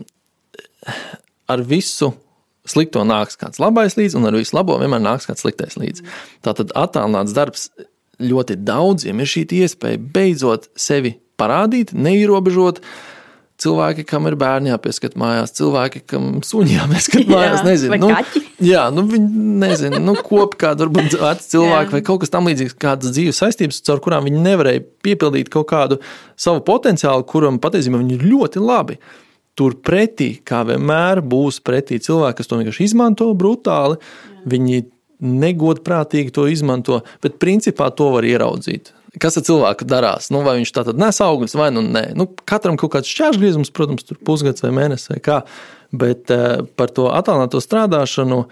ar 1.49 1.63
visu 1.65 2.13
slikto 2.67 3.03
nāks 3.07 3.39
kāds 3.39 3.61
labais 3.63 3.95
līdzi, 3.97 4.17
un 4.19 4.27
ar 4.29 4.37
visu 4.37 4.55
labo 4.57 4.77
vienmēr 4.81 5.03
nāks 5.03 5.27
kāds 5.29 5.45
sliktais 5.45 5.77
līdzi. 5.79 6.05
Tātad 6.45 6.73
attēlināts 6.77 7.35
darbs 7.35 7.69
ļoti 8.21 8.57
daudziem 8.67 9.21
ir 9.21 9.29
šī 9.29 9.45
iespēja 9.61 10.01
beidzot 10.13 10.69
sevi 10.79 11.15
parādīt, 11.39 11.93
neierobežot. 11.93 12.81
Cilvēki, 13.57 14.03
kam 14.05 14.27
ir 14.29 14.35
bērni 14.37 14.69
jāpieskat 14.69 15.15
mājās, 15.17 15.55
cilvēki, 15.57 16.03
kam 16.05 16.25
suņi 16.45 16.75
jāpieskat 16.75 17.29
mājās, 17.31 17.61
jā, 17.63 17.65
nezinu, 17.65 17.97
nu, 18.03 18.09
kaķi. 18.13 18.41
jā, 18.67 18.83
nu, 18.93 19.03
viņi 19.09 19.45
nezina, 19.63 20.01
nu, 20.03 20.13
kopi 20.25 20.59
kādu 20.61 20.85
varbūt 20.85 21.15
veci 21.17 21.47
cilvēki 21.55 21.95
vai 21.95 22.01
kaut 22.05 22.21
kas 22.21 22.33
tam 22.33 22.49
līdzīgs, 22.49 22.75
kādas 22.77 23.15
dzīves 23.15 23.41
saistības, 23.41 23.79
caur 23.87 24.03
kurām 24.05 24.27
viņi 24.29 24.43
nevarēja 24.45 24.83
piepildīt 25.05 25.49
kaut 25.53 25.71
kādu 25.71 25.97
savu 26.37 26.61
potenciālu, 26.67 27.25
kuram 27.29 27.57
patiesībā 27.63 27.97
viņi 28.03 28.19
ir 28.19 28.27
ļoti 28.29 28.61
labi. 28.61 28.99
Turpretī, 29.57 30.35
kā 30.45 30.61
vienmēr, 30.69 31.23
būs 31.25 31.57
pretī 31.65 31.97
cilvēki, 31.97 32.37
kas 32.37 32.51
to 32.51 32.59
vienkārši 32.59 32.91
izmanto 32.91 33.31
brutāli. 33.33 33.97
Jā. 33.97 34.43
Viņi 34.53 34.83
negodprātīgi 35.17 36.29
to 36.35 36.45
izmanto, 36.45 37.01
bet 37.25 37.39
principā 37.41 37.89
to 37.89 38.11
var 38.13 38.27
ieraudzīt 38.29 38.93
kas 39.21 39.39
ar 39.39 39.45
cilvēku 39.47 39.87
darās. 39.87 40.29
Nu, 40.33 40.43
vai 40.45 40.57
viņš 40.59 40.73
tā 40.75 40.83
tad 40.87 40.99
nes 41.01 41.19
augļus, 41.23 41.57
vai 41.57 41.71
nu 41.75 41.83
nē. 41.85 42.11
Nu, 42.17 42.29
katram 42.49 42.77
kaut 42.79 42.95
kāds 42.97 43.11
šķērsgriezums, 43.11 43.73
protams, 43.75 44.05
tur 44.07 44.19
pusgads 44.25 44.63
vai 44.65 44.73
mēnesis 44.75 45.11
vai 45.13 45.19
kā. 45.23 45.41
Bet 45.95 46.31
uh, 46.33 46.63
par 46.79 46.91
to 46.93 47.07
attālināto 47.15 47.61
strādāšanu, 47.63 48.43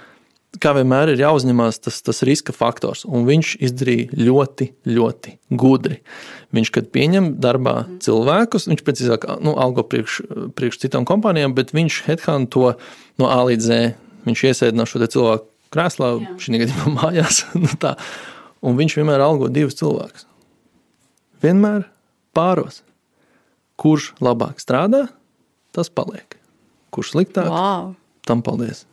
kā 0.64 0.72
vienmēr, 0.78 1.12
ir 1.12 1.24
jāuzņemās 1.26 1.82
tas, 1.84 1.98
tas 2.06 2.24
riska 2.28 2.56
faktors. 2.56 3.04
Un 3.08 3.26
viņš 3.28 3.56
izdarīja 3.68 4.20
ļoti, 4.20 4.70
ļoti 4.88 5.36
gudri. 5.60 6.00
Viņš, 6.56 6.72
kad 6.78 6.88
pieņem 6.96 7.34
darbā 7.44 7.82
cilvēkus, 8.04 8.70
viņš 8.72 8.86
precīzāk 8.88 9.28
nu, 9.44 9.58
algo 9.60 9.84
priekš, 9.84 10.22
priekš 10.56 10.80
citām 10.86 11.08
kompānijām, 11.08 11.56
bet 11.58 11.76
viņš 11.76 12.06
headhunt 12.08 12.54
to 12.56 12.72
no 13.20 13.28
A 13.32 13.42
līdz 13.50 13.68
Z. 13.68 13.82
Viņš 14.26 14.46
iesēdina 14.50 14.88
šo 14.88 15.04
cilvēku 15.04 15.52
krēslā, 15.76 16.14
šī 16.40 16.64
gadījumā 16.64 16.96
mājās. 17.02 17.44
nu, 17.60 17.76
tā. 17.82 17.98
un 18.64 18.80
viņš 18.80 19.02
vienmēr 19.02 19.26
algo 19.28 19.52
divus 19.52 19.76
cilvēkus 19.82 20.30
vienmēr 21.44 21.88
pāros. 22.36 22.82
Kurš 23.80 24.14
labāk 24.24 24.62
strādā, 24.64 25.08
tas 25.76 25.92
paliek. 25.92 26.38
Kurš 26.96 27.16
sliktāk, 27.16 27.50
wow. 27.52 27.92
tam 28.28 28.44
paldies. 28.46 28.86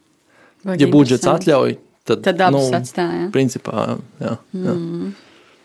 Vai 0.67 0.79
ja 0.79 0.89
budžets 0.91 1.27
atļauj, 1.27 1.77
tad, 2.07 2.25
tad 2.27 2.43
abas 2.49 2.67
nu, 2.71 2.79
atstāja. 2.79 3.29
Principā, 3.35 3.99
jā. 4.23 4.35
jā. 4.55 4.75
Mm. 4.75 5.13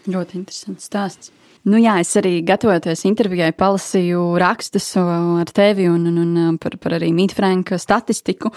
Ļoti 0.07 0.39
interesants 0.41 0.89
stāsts. 0.89 1.33
Nu, 1.67 1.75
jā, 1.81 1.97
es 1.99 2.13
arī 2.15 2.37
gatavojoties 2.47 3.01
intervijai, 3.09 3.49
palasīju 3.57 4.21
rakstus 4.39 4.85
ar 5.01 5.49
tevi 5.51 5.89
un, 5.91 6.05
un, 6.07 6.19
un 6.23 6.59
par, 6.61 6.77
par 6.79 6.93
arī 6.95 7.09
Mītfrānka 7.15 7.75
statistiku. 7.81 8.53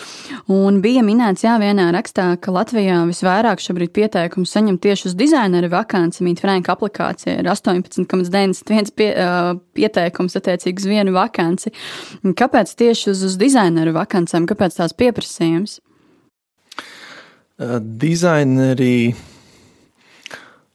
Un 0.55 0.79
bija 0.85 1.03
minēts, 1.03 1.43
jā, 1.43 1.57
vienā 1.59 1.89
rakstā, 1.97 2.29
ka 2.39 2.55
Latvijā 2.55 3.01
visvairāk 3.09 3.63
šobrīd 3.65 3.91
pieteikumu 3.97 4.47
saņem 4.47 4.79
tieši 4.85 5.09
uz 5.11 5.17
dizaineru 5.19 5.73
vakanci. 5.73 6.23
Mītfrānka 6.29 6.77
aplikācija 6.77 7.41
ir 7.41 7.51
18,91 7.51 8.95
pie, 8.95 9.11
uh, 9.17 9.57
pieteikums 9.75 10.39
attiecīgi 10.39 10.85
uz 10.85 10.87
vienu 10.93 11.17
vakanci. 11.17 11.75
Kāpēc 12.39 12.77
tieši 12.79 13.11
uz, 13.11 13.25
uz 13.27 13.35
dizaineru 13.41 13.97
vakancēm, 13.99 14.47
kāpēc 14.51 14.79
tās 14.79 14.95
pieprasījums? 14.95 15.81
Uh, 17.59 17.81
dizaineri 17.83 19.17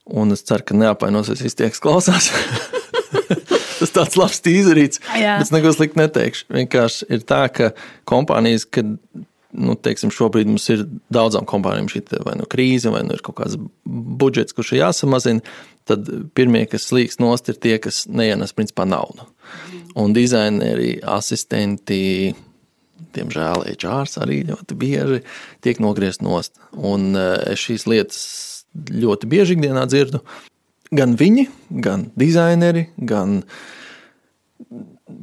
Un 0.06 0.34
es 0.34 0.44
ceru, 0.46 0.62
ka 0.66 0.76
neapvainosies 0.78 1.42
visi 1.42 1.58
tie, 1.58 1.70
kas 1.72 1.82
klausās. 1.82 2.30
Tas 3.80 3.92
tāds 3.92 4.16
labs 4.16 4.38
tīzerīts. 4.44 5.02
Bet 5.10 5.42
es 5.44 5.52
neko 5.52 5.72
sliktu 5.74 6.00
neteikšu. 6.00 6.46
Vienkārši 6.54 7.08
ir 7.12 7.24
tā, 7.28 7.42
ka 7.52 7.72
kompānijas, 8.08 8.64
kad 8.72 8.94
nu, 9.56 9.76
teiksim, 9.76 10.12
šobrīd 10.14 10.48
mums 10.48 10.66
ir 10.72 10.86
daudzām 11.12 11.46
kompānijām 11.48 11.90
šī 11.92 12.02
vai 12.24 12.36
nu 12.40 12.46
krīze, 12.50 12.90
vai 12.92 13.02
nu 13.06 13.16
ir 13.16 13.22
kaut 13.24 13.38
kāds 13.40 13.58
budžets, 13.84 14.56
kurš 14.56 14.74
ir 14.74 14.82
jāsamazina, 14.84 15.56
tad 15.88 16.08
pirmie, 16.36 16.64
kas 16.70 16.88
slīgs 16.90 17.20
nost, 17.22 17.50
ir 17.50 17.60
tie, 17.62 17.76
kas 17.82 18.04
neienes 18.08 18.54
principā 18.56 18.86
naudu. 18.88 19.28
Un 19.96 20.16
dizaineri, 20.16 20.96
asistenti, 21.08 22.34
diemžēl 23.16 23.64
HR 23.76 24.08
arī 24.24 24.42
ļoti 24.50 24.76
bieži 24.78 25.22
tiek 25.64 25.80
nogriezt 25.82 26.24
nost. 26.24 26.56
Un 26.76 27.14
eh, 27.16 27.56
šīs 27.58 27.86
lietas 27.88 28.55
ļoti 28.92 29.30
bieži 29.30 29.56
ikdienā 29.56 29.86
dzirdu. 29.90 30.22
Gan 30.94 31.16
viņi, 31.18 31.48
gan 31.82 32.08
dizaineri, 32.18 32.86
gan 32.96 33.40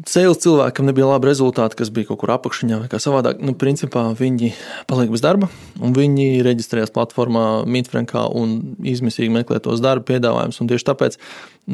sales 0.07 0.39
cilvēkam 0.43 0.87
nebija 0.87 1.07
labi 1.07 1.27
rezultāti, 1.29 1.77
kas 1.79 1.91
bija 1.93 2.09
kaut 2.11 2.21
kur 2.21 2.33
apakšņā 2.35 2.79
vai 2.83 2.89
kā 2.91 2.99
savādāk. 3.01 3.41
Nu, 3.43 3.55
principā 3.59 4.05
viņi 4.17 4.53
paliek 4.89 5.11
bez 5.11 5.23
darba, 5.23 5.49
un 5.83 5.95
viņi 5.95 6.43
reģistrējas 6.45 6.93
platformā 6.95 7.63
Mītfrankā 7.69 8.25
un 8.39 8.75
izmisīgi 8.79 9.33
meklē 9.33 9.59
tos 9.63 9.83
darba 9.83 10.07
piedāvājumus. 10.11 10.61
Tieši 10.71 10.89
tāpēc, 10.89 11.19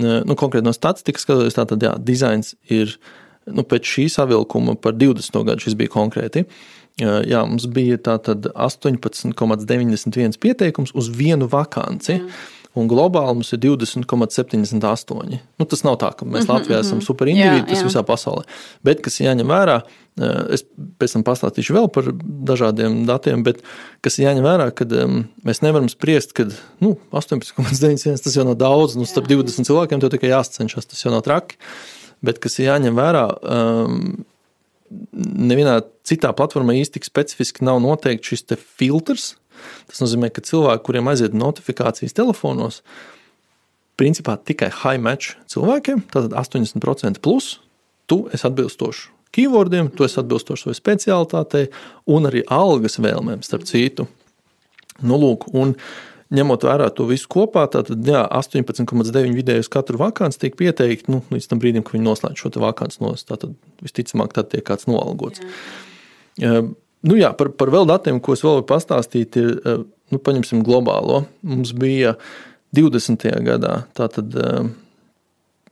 nu, 0.01 0.37
konkrēti 0.39 0.69
no 0.69 0.75
statistikas 0.75 1.25
skatoties, 1.25 1.57
tātad, 1.57 1.85
jā, 1.85 1.95
dizains 1.97 2.55
ir 2.71 2.97
nu, 3.49 3.65
pēc 3.65 3.93
šī 3.95 4.09
savilkuma 4.13 4.77
par 4.81 4.97
20. 4.97 5.41
gadu 5.45 5.65
šis 5.65 5.77
bija 5.79 5.93
konkrēti. 5.93 6.45
Jā, 6.99 7.43
mums 7.47 7.67
bija 7.71 7.97
tātad 8.09 8.49
18,91 8.51 10.39
pieteikums 10.41 10.95
uz 10.97 11.11
vienu 11.15 11.49
vakanci. 11.51 12.19
Jā 12.19 12.47
un 12.77 12.89
globāli 12.89 13.39
mums 13.39 13.49
ir 13.55 13.61
20,78. 13.63 15.39
Nu, 15.59 15.67
tas 15.69 15.81
nav 15.85 15.97
tā, 16.01 16.11
ka 16.17 16.27
mēs 16.27 16.45
mhm, 16.45 16.51
Latvijā 16.53 16.81
esam 16.83 16.99
mhm. 16.99 17.05
super 17.05 17.31
individi, 17.31 17.65
tas 17.71 17.81
jā. 17.81 17.87
visā 17.89 18.03
pasaulē. 18.05 18.45
Bet, 18.85 19.01
kas 19.05 19.19
jāņem 19.23 19.49
vērā, 19.49 19.79
es 20.53 20.65
pēc 20.99 21.15
tam 21.15 21.25
pastāstīšu 21.27 21.75
vēl 21.77 21.89
par 21.95 22.11
dažādiem 22.51 23.01
datiem, 23.09 23.43
bet 23.47 23.63
kas 24.05 24.19
jāņem 24.21 24.45
vērā, 24.45 24.69
ka 24.75 24.87
mēs 25.47 25.63
nevaram 25.65 25.89
spriest, 25.91 26.35
ka 26.37 26.49
nu, 26.83 26.95
18,91 27.15 28.25
tas 28.25 28.35
jau 28.37 28.47
nav 28.47 28.59
daudz, 28.59 28.99
nu, 28.99 29.07
starp 29.09 29.29
20 29.31 29.67
cilvēkiem 29.69 30.03
tev 30.03 30.13
tikai 30.15 30.33
jāsacenšas, 30.33 30.91
tas 30.91 31.05
jau 31.05 31.15
nav 31.15 31.25
traki. 31.27 31.59
Bet, 32.25 32.41
kas 32.43 32.59
jāņem 32.59 32.97
vērā, 32.99 33.27
um, 33.47 33.99
nevienā 35.13 35.79
citā 36.07 36.31
platformā 36.35 36.75
īsti 36.79 36.97
tik 36.97 37.07
specifiski 37.07 37.65
nav 37.67 37.81
noteikts 37.83 38.33
šis 38.33 38.45
filtrs, 38.79 39.33
Tas 39.89 40.01
nozīmē, 40.03 40.29
ka 40.33 40.43
cilvēki, 40.45 40.83
kuriem 40.87 41.09
aiziet 41.11 41.35
notifikācijas 41.37 42.15
telefonos, 42.17 42.81
principā 43.99 44.37
tikai 44.37 44.69
high 44.81 45.01
match 45.01 45.35
cilvēkiem, 45.51 46.05
tātad 46.13 46.35
80% 46.39 47.23
plus, 47.23 47.57
tu 48.09 48.25
esi 48.33 48.47
atbilstošs 48.47 49.07
keywordiem, 49.35 49.91
tu 49.93 50.05
esi 50.07 50.17
atbilstošs 50.17 50.63
savai 50.65 50.77
specialitātei 50.77 51.67
un 52.09 52.25
arī 52.25 52.41
algas 52.49 52.97
vēlmēm, 52.97 53.43
starp 53.45 53.67
citu. 53.69 54.07
Nu, 55.05 55.19
lūk, 55.21 55.45
un 55.53 55.75
ņemot 56.35 56.65
vērā 56.67 56.89
to 56.93 57.07
visu 57.09 57.29
kopā, 57.31 57.65
tad 57.71 57.89
18,9 57.89 59.33
vidēji 59.37 59.65
uz 59.65 59.69
katru 59.71 60.01
vakanci 60.01 60.43
tiek 60.43 60.57
pieteikti 60.59 61.13
nu, 61.13 61.23
līdz 61.33 61.49
tam 61.49 61.61
brīdim, 61.61 61.85
kad 61.85 61.97
viņi 61.97 62.05
noslēdz 62.05 62.43
šo 62.43 62.51
vakanci. 62.61 63.01
Tad 63.29 63.47
visticamāk, 63.85 64.35
tad 64.37 64.51
tiek 64.53 64.65
kāds 64.67 64.89
noalgots. 64.89 65.41
Jā. 66.39 66.61
Nu 66.99 67.15
jā, 67.15 67.31
par, 67.37 67.53
par 67.55 67.71
vēl 67.71 67.87
datiem, 67.87 68.19
ko 68.19 68.35
es 68.35 68.43
vēl 68.43 68.57
varu 68.57 68.67
pastāstīt, 68.67 69.37
ir, 69.39 69.53
nu, 70.11 70.19
paņemsim 70.19 70.65
globālo. 70.67 71.21
Mums 71.47 71.71
bija 71.79 72.17
20. 72.75 73.23
gadā, 73.45 73.85
tātad 73.95 74.35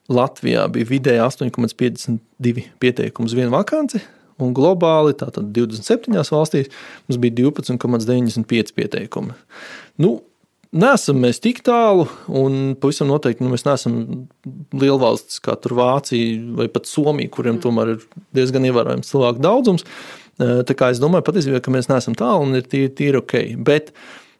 Latvijā 0.07 0.63
bija 0.71 0.87
vidēji 0.87 1.23
8,52 1.25 2.63
pieteikumu 2.79 3.27
uz 3.27 3.35
vienu 3.35 3.51
vakanci, 3.51 3.99
un 4.39 4.53
globāli, 4.55 5.17
tātad 5.19 5.51
27 5.51 6.15
valstīs, 6.15 6.71
mums 7.09 7.19
bija 7.19 7.41
12,95 7.41 8.73
pieteikumi. 8.77 9.35
Nu, 9.99 10.13
Nesam 10.77 11.17
mēs 11.23 11.39
tik 11.41 11.63
tālu, 11.65 12.05
un 12.27 12.75
pavisam 12.77 13.09
noteikti 13.09 13.41
nu, 13.41 13.49
mēs 13.53 13.65
neesam 13.65 13.95
liela 14.77 14.99
valsts 15.01 15.41
kā 15.43 15.55
Vācija 15.57 16.53
vai 16.59 16.67
pat 16.69 16.89
Somija, 16.89 17.31
kuriem 17.33 17.55
mm. 17.55 17.63
tomēr 17.63 17.93
ir 17.95 18.05
diezgan 18.37 18.67
ievērojams 18.67 19.09
cilvēku 19.09 19.41
daudzums. 19.41 19.87
Tā 20.37 20.75
kā 20.77 20.91
es 20.93 21.01
domāju, 21.01 21.25
patiesībā, 21.25 21.61
ka 21.65 21.73
mēs 21.73 21.89
neesam 21.89 22.13
tālu 22.17 22.45
un 22.45 22.59
ir 22.59 22.67
tīri, 22.69 22.91
tīri 22.93 23.21
ok. 23.23 23.35
Bet 23.65 23.89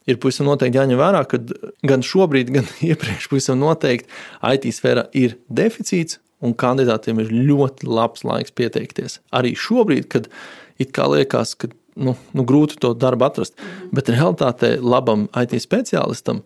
ir 0.06 0.20
pavisam 0.22 0.50
noteikti 0.52 0.78
jāņem 0.78 1.02
vērā, 1.02 1.24
ka 1.32 1.42
gan 1.90 2.06
šobrīd, 2.06 2.54
gan 2.54 2.70
iepriekš 2.92 3.32
pavisam 3.32 3.62
noteikti 3.64 4.12
IT 4.46 4.70
sfērā 4.78 5.08
ir 5.18 5.40
deficīts 5.50 6.22
un 6.46 6.54
kandidātiem 6.54 7.24
ir 7.24 7.34
ļoti 7.34 7.90
labs 7.90 8.22
laiks 8.28 8.54
pieteikties. 8.54 9.20
Arī 9.34 9.56
šobrīd, 9.58 10.06
kad 10.14 10.30
it 10.78 10.94
kā 10.94 11.08
liekas, 11.10 11.56
ka 11.58 11.72
nu, 11.98 12.14
nu, 12.38 12.46
grūti 12.48 12.80
to 12.82 12.94
darbu 12.98 13.28
atrast, 13.30 13.58
mhm. 13.58 13.90
bet 13.98 14.12
realitātē 14.14 14.76
labam 14.82 15.28
IT 15.38 15.58
speciālistam, 15.64 16.44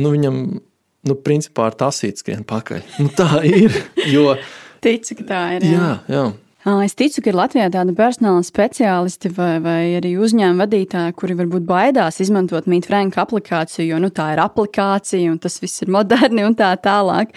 nu, 0.00 0.12
viņam, 0.14 0.40
nu, 1.06 1.18
principā 1.26 1.70
ar 1.70 1.78
tasīt 1.78 2.22
skrien 2.22 2.44
pakaļ. 2.48 2.82
Nu, 3.04 3.12
tā 3.16 3.44
ir, 3.46 3.76
jo... 4.12 4.32
Tici, 4.86 5.16
ka 5.18 5.24
tā 5.26 5.38
ir. 5.56 5.64
Jā, 5.66 5.86
jā. 6.06 6.18
jā. 6.18 6.26
Es 6.66 6.96
ticu, 6.98 7.22
ka 7.22 7.30
ir 7.30 7.36
Latvijā 7.38 7.66
tādi 7.70 7.92
personāla 7.94 8.42
speciālisti 8.42 9.30
vai, 9.36 9.60
vai 9.62 9.82
arī 10.00 10.16
uzņēmuma 10.18 10.64
vadītāji, 10.64 11.12
kuri 11.14 11.36
varbūt 11.38 11.62
baidās 11.68 12.18
izmantot 12.24 12.66
Mītu 12.66 12.90
Franka 12.90 13.20
aplikāciju, 13.22 13.84
jo 13.92 14.00
nu, 14.02 14.10
tā 14.10 14.32
ir 14.34 14.42
aplikācija 14.42 15.30
un 15.30 15.36
tas 15.42 15.60
viss 15.62 15.84
ir 15.84 15.92
moderni 15.94 16.42
un 16.42 16.56
tā 16.58 16.72
tālāk. 16.82 17.30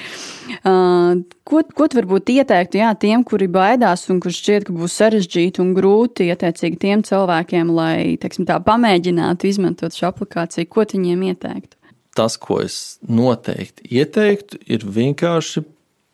Uh, 0.63 1.21
ko, 1.45 1.61
ko 1.61 1.85
tu 1.85 1.99
varbūt 1.99 2.33
ieteiktu 2.39 2.81
jā, 2.81 2.89
tiem, 2.97 3.21
kuri 3.27 3.51
baidās 3.53 4.07
un 4.09 4.17
kurš 4.23 4.41
šķiet, 4.41 4.65
ka 4.65 4.77
būs 4.79 4.97
sarežģīti 5.03 5.61
un 5.61 5.75
grūti 5.77 6.31
attiecīgi 6.33 6.81
tiem 6.87 7.05
cilvēkiem, 7.05 7.69
lai 7.77 8.17
teiksim, 8.17 8.49
tā, 8.49 8.57
pamēģinātu 8.65 9.51
izmantot 9.51 9.93
šo 9.93 10.09
aplikāciju? 10.09 10.73
Ko 10.73 10.89
tu 10.89 10.97
viņiem 10.97 11.29
ieteiktu? 11.29 11.75
Tas, 12.17 12.41
ko 12.41 12.63
es 12.65 12.97
noteikti 13.05 13.93
ieteiktu, 13.93 14.63
ir 14.65 14.89
vienkārši 14.89 15.67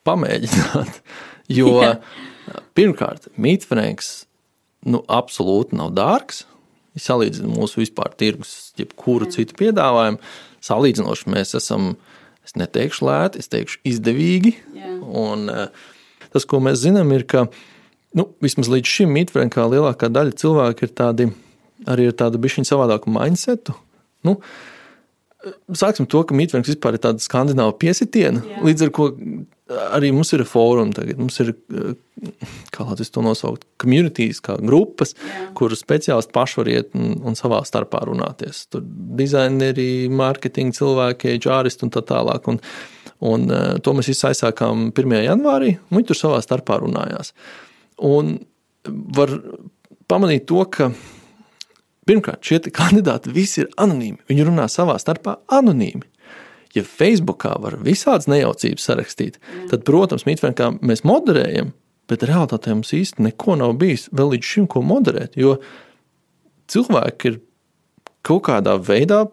pamēģināt. 0.04 1.00
Jo 1.46 1.76
jā 1.78 1.92
Pirmkārt, 2.78 3.30
mītfrēks 3.42 4.12
nu, 4.92 5.02
absolūti 5.12 5.78
nav 5.80 5.94
dārgs. 5.98 6.44
Ja 6.96 7.04
salīdzinām 7.10 7.58
mūsu 7.58 7.82
vispār 7.82 8.14
tirgus, 8.16 8.72
jebkuru 8.80 9.28
citu 9.34 9.58
piedāvājumu, 9.60 10.22
salīdzinoši 10.64 11.32
mēs 11.34 11.52
esam, 11.60 11.96
es 12.46 12.56
neteikšu 12.56 13.08
lēti, 13.10 13.42
es 13.44 13.52
teikšu 13.52 13.82
izdevīgi. 13.92 14.54
Jā. 14.78 14.94
Un, 15.04 15.50
eh, 15.52 15.68
tas, 16.32 16.46
ko 16.48 16.62
mēs 16.64 16.86
zinām, 16.86 17.12
ir, 17.12 17.26
ka 17.28 17.50
nu, 18.16 18.30
vismaz 18.44 18.72
līdz 18.72 18.94
šim 18.94 19.12
mītfrēkā 19.18 19.68
lielākā 19.74 20.08
daļa 20.08 20.38
cilvēku 20.40 20.88
ir 20.88 20.96
tādi, 20.96 21.28
arī 21.92 22.08
ar 22.08 22.16
tādu 22.24 22.40
bišķiņu 22.40 22.72
savādāku 22.72 23.12
mindsetu. 23.12 23.76
Nu, 24.24 24.40
Sāksim 25.70 26.08
to, 26.10 26.24
ka 26.26 26.34
Mītvēns 26.34 26.66
vispār 26.72 26.96
ir 26.98 27.04
tāda 27.04 27.22
skandināva 27.22 27.76
piesitiena, 27.78 28.42
Jā. 28.42 28.64
līdz 28.66 28.88
ar 28.88 28.92
to 28.98 29.04
arī 29.70 30.12
mums 30.14 30.32
ir 30.36 30.44
fórumi, 30.48 30.94
tagad 30.94 31.20
mums 31.20 31.40
ir, 31.42 31.52
kā 32.74 32.86
lai 32.86 32.96
to 32.98 33.24
nosaukt, 33.26 33.66
communities, 33.82 34.42
kā 34.46 34.58
grupas, 34.62 35.16
Jā. 35.18 35.48
kur 35.58 35.74
speciālisti 35.74 36.36
paši 36.36 36.60
var 36.62 36.72
iet 36.74 36.92
un, 36.98 37.16
un 37.26 37.38
savā 37.38 37.64
starpā 37.66 38.04
runāties. 38.06 38.66
Tur 38.70 38.86
dizaineri, 39.20 40.08
mārketinga 40.14 40.78
cilvēki, 40.78 41.38
džāristi 41.42 41.88
un 41.88 41.96
tā 41.96 42.06
tālāk. 42.06 42.52
Un, 42.52 42.62
un 43.26 43.48
to 43.82 43.96
mēs 43.98 44.12
visi 44.14 44.30
aizsākām 44.30 44.92
1. 44.92 45.18
janvārī, 45.26 45.76
un 45.90 46.00
viņi 46.00 46.12
tur 46.12 46.22
savā 46.22 46.42
starpā 46.46 46.80
runājās. 46.84 47.34
Un 48.06 48.38
var 48.86 49.34
pamanīt 50.12 50.46
to, 50.52 50.62
ka 50.70 50.92
Pirmkārt, 52.06 52.44
šie 52.46 52.60
kandidāti 52.70 53.32
visi 53.34 53.64
ir 53.64 53.72
anonīmi. 53.82 54.20
Viņi 54.30 54.44
runā 54.46 54.68
savā 54.70 54.94
starpā 55.02 55.40
anonīmi. 55.58 56.06
Ja 56.76 56.84
Facebookā 56.84 57.56
var 57.64 57.78
visādas 57.84 58.28
nejaucības 58.32 58.86
sarakstīt, 58.90 59.40
tad, 59.72 59.86
protams, 59.88 60.26
Mītvēnkā 60.28 60.74
mēs 60.84 61.06
moderējam, 61.08 61.72
bet 62.12 62.26
realitātē 62.28 62.76
mums 62.76 62.94
īsti 62.96 63.24
neko 63.26 63.56
nav 63.62 63.78
bijis 63.82 64.10
vēl 64.16 64.34
līdz 64.36 64.52
šim, 64.52 64.68
ko 64.72 64.84
moderēt. 64.86 65.38
Jo 65.40 65.56
cilvēki 66.72 67.32
ir 67.32 67.40
kaut 68.26 68.46
kādā 68.50 68.76
veidā 68.82 69.24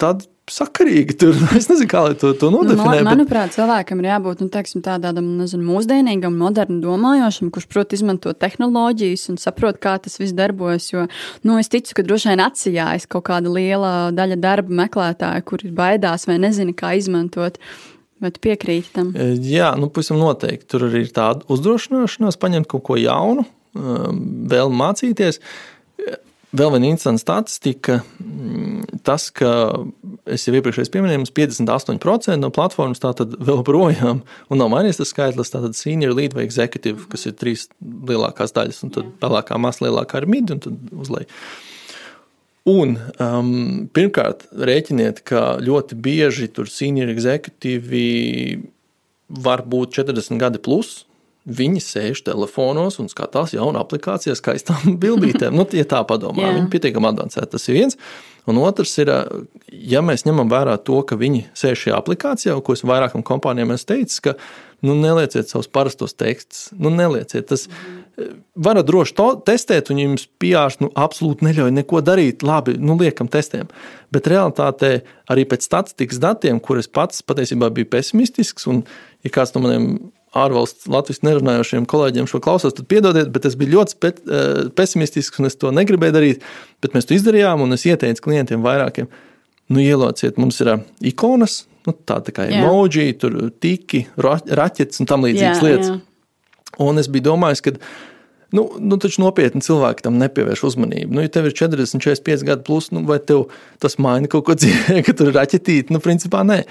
tādi 0.00 0.28
sakarīgi. 0.50 1.16
Tur. 1.20 1.36
Es 1.58 1.68
nezinu, 1.70 1.88
kā 1.90 2.02
to, 2.18 2.32
to 2.38 2.50
nu, 2.52 2.62
nodefinēt. 2.62 2.80
Nu, 2.80 3.04
man, 3.04 3.08
manuprāt, 3.10 3.54
cilvēkam 3.56 4.02
ir 4.02 4.08
jābūt 4.10 4.42
nu, 4.44 4.48
teiksim, 4.52 4.82
tādam 4.84 5.28
nezinu, 5.38 5.64
mūsdienīgam, 5.68 6.36
modernam 6.40 6.80
domājošam, 6.84 7.52
kurš 7.54 7.68
prot 7.70 7.94
izmantot 7.96 8.40
tehnoloģijas 8.40 9.28
un 9.32 9.38
saprot, 9.42 9.80
kā 9.82 9.96
tas 10.02 10.18
viss 10.20 10.36
darbojas. 10.36 10.90
Jo 10.92 11.06
nu, 11.46 11.58
es 11.60 11.70
ticu, 11.72 11.94
ka 11.98 12.06
droši 12.06 12.32
vien 12.32 12.44
atsijājas 12.44 13.08
kaut 13.10 13.28
kāda 13.30 13.52
liela 13.52 13.94
daļa 14.16 14.40
darba 14.40 14.82
meklētāju, 14.84 15.46
kuri 15.50 15.72
baidās 15.76 16.26
vai 16.30 16.40
nezina, 16.42 16.76
kā 16.76 16.94
izmantot. 16.98 17.60
Vai 18.20 18.28
tu 18.34 18.42
piekrīti 18.44 18.90
tam? 18.92 19.14
E, 19.16 19.30
jā, 19.48 19.70
nu, 19.80 19.88
pavisam 19.88 20.18
noteikti. 20.20 20.66
Tur 20.68 20.84
arī 20.90 21.06
ir 21.06 21.14
tāda 21.16 21.46
uzdrošināšanās, 21.48 22.36
paņemt 22.40 22.68
kaut 22.68 22.84
ko 22.90 22.98
jaunu, 23.00 23.46
um, 23.72 24.18
vēl 24.50 24.68
mācīties. 24.76 25.40
Vēl 26.50 26.72
viena 26.74 26.88
interesanta 26.88 27.22
statistika, 27.22 28.00
mm, 28.18 29.00
tas, 29.06 29.28
ka 29.30 29.50
es 30.26 30.48
jau 30.48 30.54
iepriekš 30.58 30.90
pieminēju, 30.90 31.28
58% 31.36 32.40
no 32.42 32.50
platformas 32.54 33.02
tātad 33.02 33.36
vēl 33.48 33.62
projām, 33.66 34.24
un 34.50 34.58
nav 34.58 34.72
mainījies 34.72 34.98
tas 34.98 35.12
skaitlis, 35.14 35.52
tātad 35.54 35.78
senior 35.78 36.16
lead 36.18 36.34
vai 36.34 36.42
executive, 36.48 37.06
kas 37.12 37.28
ir 37.30 37.36
trīs 37.38 37.68
lielākās 37.80 38.56
daļas, 38.56 38.82
un 38.86 38.94
tad 38.96 39.12
pelēkā 39.22 39.60
masa 39.62 39.86
lielākā 39.86 40.24
ir 40.24 40.30
mid, 40.30 40.50
un 40.50 40.64
tad 40.64 40.96
uzlēj. 41.04 41.28
Un 42.70 42.98
um, 43.22 43.52
pirmkārt, 43.94 44.48
rēķiniet, 44.50 45.22
ka 45.30 45.54
ļoti 45.62 45.96
bieži 46.02 46.50
tur 46.52 46.68
senior 46.68 47.08
executīvi 47.14 48.02
var 49.46 49.62
būt 49.70 49.94
40 50.02 50.42
gadi 50.42 50.60
plus, 50.62 51.04
Viņi 51.50 51.80
sēž 51.82 52.22
telefonos 52.26 53.00
un 53.02 53.08
skatās 53.10 53.54
jaunu 53.56 53.80
aplikāciju, 53.80 54.36
skaistām 54.38 54.94
bildītēm. 55.02 55.56
Nu, 55.56 55.66
ja 55.74 55.86
tā 55.88 56.02
padomā, 56.06 56.44
yeah. 56.44 56.58
viņi 56.58 56.70
pietiekami 56.72 57.10
avansēti. 57.10 57.50
Tas 57.56 57.68
ir 57.68 57.80
viens. 57.80 57.98
Un 58.48 58.58
otrs 58.62 58.92
ir, 59.02 59.10
ja 59.68 60.00
mēs 60.02 60.24
ņemam 60.26 60.48
vērā 60.50 60.78
to, 60.82 61.02
ka 61.06 61.18
viņi 61.20 61.44
sēž 61.58 61.84
šajā 61.84 61.98
aplikācijā, 61.98 62.56
ko 62.64 62.74
es 62.76 62.82
vairākam 62.88 63.24
kompānijām 63.26 63.74
esmu 63.74 63.90
teicis, 63.92 64.22
ka 64.24 64.34
nu, 64.86 64.94
nelieciet 64.96 65.50
savus 65.50 65.68
parastos 65.68 66.16
tekstus. 66.16 66.70
Nu, 66.72 66.92
nelieciet. 66.94 67.50
Tas 67.50 67.66
mm. 67.68 68.38
varat 68.66 68.88
droši 68.88 69.16
to 69.18 69.28
testēt, 69.46 69.92
un 69.92 70.00
jums 70.00 70.26
pieārs 70.40 70.80
nu, 70.80 70.88
absolūti 70.98 71.46
neļauj 71.46 71.74
neko 71.76 72.00
darīt. 72.06 72.46
Labi, 72.46 72.78
nu, 72.80 72.96
liekam, 73.00 73.28
testējam. 73.30 73.68
Bet 74.14 74.30
realitātē 74.30 74.94
arī 75.30 75.44
pēc 75.50 75.68
statistikas 75.68 76.22
datiem, 76.22 76.62
kur 76.64 76.80
es 76.80 76.88
pats 76.88 77.22
patiesībā 77.26 77.70
biju 77.76 77.90
pesimistisks, 77.92 78.66
un 78.70 78.82
ja 79.26 79.34
kāds 79.34 79.54
no 79.54 79.66
maniem 79.66 79.92
ārvalsts 80.36 80.86
latviešu 80.90 81.24
nerunājošiem 81.26 81.86
kolēģiem 81.90 82.28
šo 82.30 82.38
klausos, 82.42 82.74
tad 82.76 82.86
piedodiet, 82.90 83.32
bet 83.34 83.48
es 83.48 83.56
biju 83.58 83.78
ļoti 83.78 83.96
spe, 83.96 84.12
eh, 84.14 84.68
pesimistisks 84.76 85.42
un 85.42 85.50
es 85.50 85.58
to 85.58 85.72
negribēju 85.74 86.14
darīt. 86.14 86.44
Bet 86.82 86.94
mēs 86.94 87.08
to 87.08 87.16
izdarījām, 87.16 87.64
un 87.64 87.74
es 87.74 87.86
ieteicu 87.88 88.28
klientiem 88.28 88.62
vairākiem, 88.62 89.08
nu, 89.70 89.82
ielociet, 89.82 90.38
mums 90.38 90.60
ir 90.62 90.74
eh, 90.74 90.84
ikonas, 91.12 91.64
nu, 91.88 91.96
tā, 92.06 92.20
tā 92.22 92.34
kā 92.36 92.46
emoji, 92.46 93.18
tur 93.18 93.50
tiki, 93.62 94.06
raķetes 94.16 95.02
un 95.02 95.10
tam 95.10 95.26
līdzīgas 95.26 95.66
lietas. 95.66 95.90
Jā. 95.90 95.98
Un 96.86 97.02
es 97.02 97.10
biju 97.10 97.32
domājis, 97.32 97.64
ka. 97.66 97.74
Nu, 98.50 98.64
nu, 98.82 98.96
taču 98.98 99.22
nopietni 99.22 99.62
cilvēki 99.62 100.02
tam 100.02 100.16
nepievērš 100.18 100.64
uzmanību. 100.72 101.14
Nu, 101.14 101.22
ja 101.22 101.30
tev 101.30 101.46
ir 101.46 101.54
40, 101.54 102.02
45 102.02 102.42
gadi, 102.48 102.64
plus, 102.66 102.88
nu, 102.90 103.04
vai 103.06 103.20
tev 103.22 103.44
tas 103.82 103.94
maina 104.02 104.26
kaut 104.30 104.48
ko 104.48 104.56
dzīvē, 104.58 105.02
ka 105.06 105.14
tur 105.14 105.30
ir 105.30 105.38
raķetīte? 105.38 105.94
Nu, 105.94 106.02
principā 106.02 106.42
nē. 106.46 106.64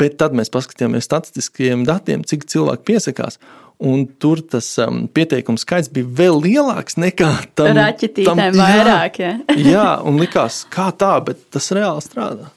Bet 0.00 0.16
tad 0.18 0.34
mēs 0.34 0.50
paskatījāmies 0.50 1.06
statistiskiem 1.06 1.84
datiem, 1.86 2.24
cik 2.26 2.48
cilvēki 2.50 2.86
piesakās. 2.88 3.38
Un 3.84 4.04
tur 4.22 4.38
tas 4.46 4.66
um, 4.82 5.04
pieteikumu 5.10 5.58
skaits 5.58 5.90
bija 5.92 6.06
vēl 6.20 6.38
lielāks 6.44 6.98
nekā 6.98 7.30
tam. 7.58 7.74
Raķetītēm 7.78 8.38
tam, 8.38 8.58
vairāk. 8.58 9.18
Jā, 9.20 9.32
jā, 9.58 9.88
un 10.06 10.18
likās, 10.22 10.62
kā 10.70 10.88
tā, 10.98 11.16
bet 11.26 11.42
tas 11.54 11.72
reāli 11.74 12.04
strādā. 12.04 12.50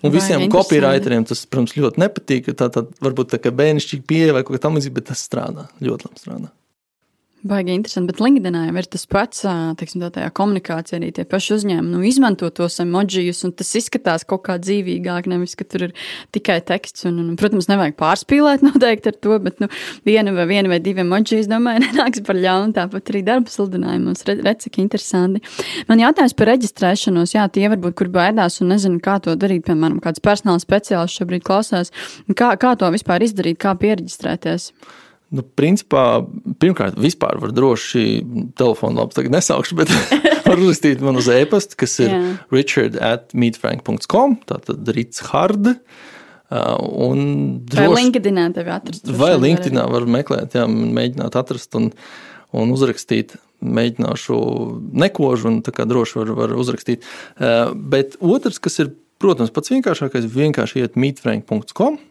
Un 0.00 0.12
visiem 0.14 0.46
copywriteriem 0.52 1.26
tas, 1.28 1.42
protams, 1.48 1.74
ļoti 1.76 2.00
nepatīk. 2.00 2.52
Tā, 2.56 2.70
tā 2.72 2.84
varbūt 3.04 3.34
tā 3.34 3.40
kā 3.42 3.52
bērnišķīgi 3.52 4.06
pieeja 4.08 4.36
vai 4.36 4.44
kaut 4.44 4.56
kā 4.56 4.62
tamlīdzīga, 4.64 4.96
bet 4.96 5.10
tas 5.12 5.24
strādā. 5.26 5.66
Ļoti 5.84 6.08
labi 6.08 6.22
strādā. 6.22 6.52
Baigi 7.40 7.72
interesanti, 7.72 8.12
bet 8.12 8.18
LinkedInā 8.20 8.66
jau 8.66 8.74
ir 8.76 8.86
tas 8.92 9.06
pats, 9.08 9.44
teiksim, 9.80 10.02
tā 10.02 10.10
tajā 10.12 10.28
komunikācijā 10.36 10.98
arī 10.98 11.08
tie 11.16 11.22
paši 11.24 11.54
uzņēmumi 11.56 11.94
nu, 11.94 12.02
izmanto 12.04 12.50
tos 12.52 12.76
emojijus, 12.84 13.40
un 13.48 13.54
tas 13.56 13.70
izskatās 13.80 14.26
kaut 14.28 14.42
kā 14.44 14.58
dzīvīgāk, 14.60 15.28
nevis, 15.32 15.56
ka 15.56 15.64
tur 15.64 15.86
ir 15.86 15.94
tikai 16.36 16.58
teksts. 16.68 17.06
Un, 17.08 17.16
un, 17.22 17.32
protams, 17.40 17.70
nevajag 17.72 17.96
pārspīlēt 17.96 18.64
noteikti 18.68 19.12
ar 19.14 19.18
to, 19.24 19.40
bet 19.40 19.64
nu, 19.64 19.70
viena, 20.04 20.36
vai, 20.36 20.44
viena 20.52 20.74
vai 20.74 20.82
divi 20.84 21.00
emoji, 21.00 21.40
es 21.40 21.48
domāju, 21.48 21.80
nenāks 21.86 22.20
par 22.28 22.36
ļaunu. 22.36 22.76
Tāpat 22.76 23.14
arī 23.14 23.24
darba 23.24 23.56
sludinājumos, 23.56 24.26
redz, 24.28 24.44
re, 24.44 24.56
cik 24.60 24.80
interesanti. 24.84 25.40
Man 25.88 26.04
jautājums 26.04 26.36
par 26.36 26.52
reģistrēšanos, 26.52 27.38
jā, 27.38 27.48
tie 27.56 27.70
varbūt, 27.72 27.96
kur 28.02 28.12
baidās 28.12 28.60
un 28.60 28.74
nezinu, 28.74 29.00
kā 29.00 29.16
to 29.24 29.32
darīt, 29.40 29.64
piemēram, 29.64 30.02
kāds 30.04 30.20
personāla 30.20 30.60
speciālists 30.60 31.22
šobrīd 31.22 31.48
klausās, 31.48 31.94
kā, 32.36 32.52
kā 32.60 32.76
to 32.76 32.92
vispār 32.92 33.24
izdarīt, 33.24 33.62
kā 33.64 33.78
pieregistrēties. 33.80 34.74
Nu, 35.30 35.44
principā, 35.46 36.24
pirmkārt, 36.58 36.96
vispār 36.98 37.36
var 37.38 37.52
droši 37.54 38.00
telefonu 38.58 38.98
labi 38.98 39.14
tagad 39.14 39.36
nesaukšu, 39.36 39.76
bet 39.78 39.92
var 40.48 40.58
uzrakstīt 40.58 41.04
man 41.06 41.20
uz 41.20 41.28
e-pasta, 41.30 41.78
kas 41.78 41.94
ir 42.02 42.10
yeah. 42.10 42.40
richard 42.50 42.98
at 42.98 43.30
meetfrank.com, 43.38 44.40
tātad 44.50 44.90
Rits 44.96 45.22
Hard. 45.30 45.76
Uh, 46.50 46.74
un 47.06 47.22
droši, 47.62 47.86
vai 47.86 48.00
LinkedInā 48.00 48.48
tevi 48.56 48.74
atrast? 48.74 49.06
Vai 49.20 49.30
LinkedInā 49.38 49.86
var 49.92 50.08
meklēt, 50.10 50.58
jā, 50.58 50.66
mēģināt 50.66 51.38
atrast 51.38 51.78
un, 51.78 51.92
un 52.50 52.74
uzrakstīt. 52.74 53.36
Mēģināšu 53.62 54.36
nekožu 54.98 55.50
un 55.52 55.62
tā 55.62 55.70
kā 55.76 55.86
droši 55.86 56.24
var, 56.24 56.34
var 56.42 56.58
uzrakstīt. 56.58 57.06
Uh, 57.38 57.70
bet 57.70 58.18
otrs, 58.18 58.58
kas 58.58 58.82
ir, 58.82 58.96
protams, 59.22 59.54
pats 59.54 59.70
vienkāršākais, 59.76 60.26
vienkārši 60.34 60.82
iet 60.82 60.98
meetfrank.com 60.98 62.02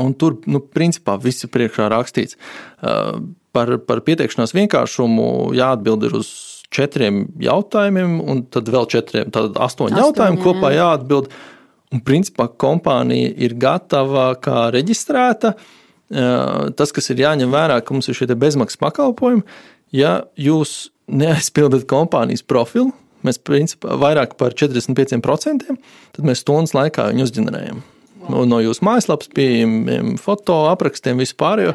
Un 0.00 0.14
tur, 0.16 0.38
nu, 0.48 0.62
principā, 0.62 1.18
viss 1.20 1.44
ir 1.44 1.52
priekšā 1.52 1.88
rakstīts. 1.92 2.38
Uh, 2.80 3.20
par, 3.52 3.74
par 3.86 4.02
pieteikšanās 4.06 4.54
vienkāršumu 4.56 5.52
jāatbild 5.56 6.08
uz 6.16 6.30
četriem 6.72 7.26
jautājumiem, 7.42 8.16
un 8.24 8.46
tad 8.52 8.70
vēl 8.72 8.88
četriem, 8.90 9.32
tad 9.34 9.58
astoņi 9.60 10.00
jautājumi 10.00 10.40
jā. 10.40 10.44
kopā 10.46 10.72
jāatbild. 10.76 11.28
Un, 11.92 12.00
principā, 12.00 12.46
kompānija 12.48 13.34
ir 13.44 13.52
gatava 13.60 14.30
kā 14.40 14.70
reģistrēta. 14.72 15.52
Uh, 16.12 16.72
tas, 16.76 16.92
kas 16.92 17.12
ir 17.12 17.20
jāņem 17.24 17.52
vērā, 17.52 17.78
ka 17.84 17.96
mums 17.96 18.08
ir 18.08 18.16
šie 18.16 18.28
bezmaksas 18.32 18.80
pakalpojumi, 18.80 19.44
ja 19.96 20.22
jūs 20.40 20.90
neaizpildat 21.12 21.86
kompānijas 21.88 22.44
profilu, 22.44 22.92
mēs 23.24 23.40
principā 23.40 23.96
vairāk 24.00 24.36
par 24.40 24.56
45%, 24.56 25.72
tad 26.16 26.28
mēs 26.28 26.44
stundas 26.44 26.76
laikā 26.76 27.08
viņu 27.12 27.28
uzģenerējam 27.28 27.80
no, 28.30 28.46
no 28.48 28.62
jūsu 28.62 28.84
mājaslapas, 28.86 29.30
pieejamiem 29.34 30.16
foto 30.20 30.64
aprakstiem, 30.70 31.20
vispār. 31.22 31.68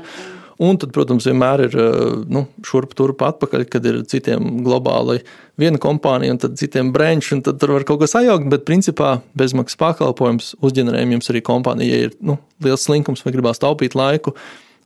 Un 0.58 0.80
tad, 0.82 0.90
protams, 0.90 1.28
vienmēr 1.30 1.68
ir 1.68 1.76
eh, 1.78 1.98
nu, 2.34 2.48
šurp 2.66 2.96
turp 2.98 3.22
atpakaļ, 3.28 3.66
kad 3.70 3.86
ir 3.86 4.00
citiem 4.10 4.64
globāli 4.66 5.20
viena 5.62 5.78
kompānija 5.82 6.34
un 6.34 6.40
tad 6.42 6.56
citiem 6.58 6.90
branči, 6.96 7.36
un 7.36 7.44
tad 7.46 7.60
tur 7.62 7.76
var 7.76 7.86
kaut 7.86 8.02
kas 8.02 8.16
sajaukt, 8.16 8.48
bet 8.50 8.66
principā 8.66 9.20
bezmaksas 9.38 9.78
pakalpojums 9.82 10.56
uzģenerējam 10.66 11.14
jums 11.18 11.30
arī 11.34 11.44
kompānija, 11.46 12.00
ja 12.00 12.08
ir 12.10 12.18
nu, 12.26 12.40
liels 12.66 12.88
slinkums 12.90 13.22
vai 13.26 13.36
gribās 13.36 13.62
taupīt 13.62 13.98
laiku. 13.98 14.34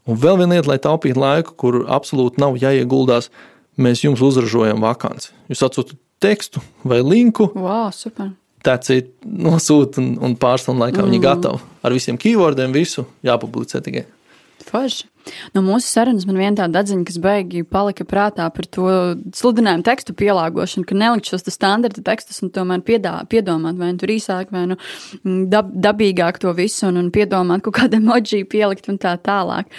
Un 0.10 0.20
vēl 0.20 0.42
viena 0.42 0.58
lieta, 0.58 0.74
lai 0.74 0.80
taupītu 0.82 1.24
laiku, 1.24 1.56
kur 1.64 1.84
absolūti 1.88 2.42
nav 2.44 2.60
jāieguldās, 2.60 3.32
mēs 3.80 4.04
jums 4.04 4.24
uzražojam 4.28 4.84
vakanci. 4.84 5.32
Jūs 5.54 5.64
atsūtat 5.70 6.00
tekstu 6.22 6.60
vai 6.84 7.00
linku. 7.06 7.48
Wow, 7.56 7.94
super 7.96 8.34
tāds 8.66 8.94
ir 8.94 9.06
nosūta 9.26 10.02
un, 10.02 10.14
un 10.22 10.36
pārstāvja 10.40 10.86
laikā 10.86 11.02
mm. 11.02 11.10
viņi 11.10 11.22
gatavi. 11.24 11.70
Ar 11.82 11.96
visiem 11.96 12.20
keywordiem 12.22 12.74
visu 12.76 13.06
jāpublicē 13.26 13.82
tikai. 13.86 14.06
Forši. 14.68 15.08
No 15.54 15.62
mūsu 15.62 15.86
sarunas 15.86 16.26
man 16.26 16.40
viena 16.40 16.64
tāda 16.64 16.82
atziņa, 16.82 17.06
kas 17.06 17.18
beigās 17.22 17.68
palika 17.72 18.06
prātā 18.08 18.48
par 18.54 18.68
to 18.74 18.86
sludinājumu 19.38 19.86
tekstu 19.86 20.16
pielāgošanu, 20.18 20.86
ka 20.90 20.98
nelikt 20.98 21.30
šos 21.30 21.46
standarta 21.54 22.02
tekstus 22.06 22.42
un 22.42 22.52
tomēr 22.54 22.82
piedā, 22.86 23.14
piedomāt, 23.30 23.78
vai 23.78 23.92
nu 23.94 24.02
tur 24.02 24.14
īsāk, 24.14 24.50
vai 24.54 24.64
nu 24.72 24.78
mm, 24.78 25.44
dab, 25.52 25.70
dabīgāk 25.86 26.42
to 26.42 26.54
visu, 26.58 26.88
un, 26.90 26.98
un 27.04 27.12
piedomāt 27.14 27.62
kaut 27.66 27.78
kādu 27.78 27.98
emoji 28.02 28.44
pielikt 28.50 28.90
un 28.92 28.98
tā 29.02 29.14
tālāk. 29.22 29.70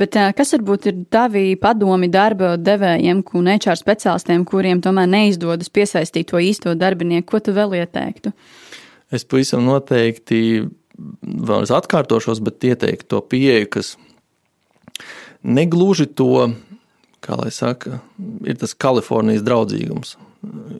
Bet 0.00 0.18
kas 0.38 0.54
varbūt 0.56 0.90
ir 0.92 1.00
tavi 1.12 1.44
padomi 1.60 2.10
darba 2.12 2.54
devējiem, 2.60 3.24
un 3.38 3.50
HR 3.56 3.80
speciālistiem, 3.80 4.46
kuriem 4.48 4.84
tomēr 4.84 5.10
neizdodas 5.10 5.72
piesaistīt 5.72 6.30
to 6.30 6.42
īsto 6.42 6.76
darbinieku, 6.78 7.26
ko 7.32 7.42
tu 7.42 7.56
vēl 7.56 7.74
ieteiktu? 7.82 8.34
Es 9.12 9.26
pavisam 9.28 9.66
noteikti 9.66 10.62
vēlreiz 11.20 11.72
atkārtošos, 11.74 12.40
bet 12.44 12.64
ieteiktu 12.70 13.08
to 13.12 13.20
pieeju, 13.28 13.68
kas 13.72 13.94
negluži 15.42 16.06
to, 16.06 16.50
kā 17.22 17.36
lai 17.38 17.52
saka, 17.54 18.00
ir 18.46 18.58
tas 18.60 18.74
Kalifornijas 18.74 19.44
draudzīgums. 19.46 20.16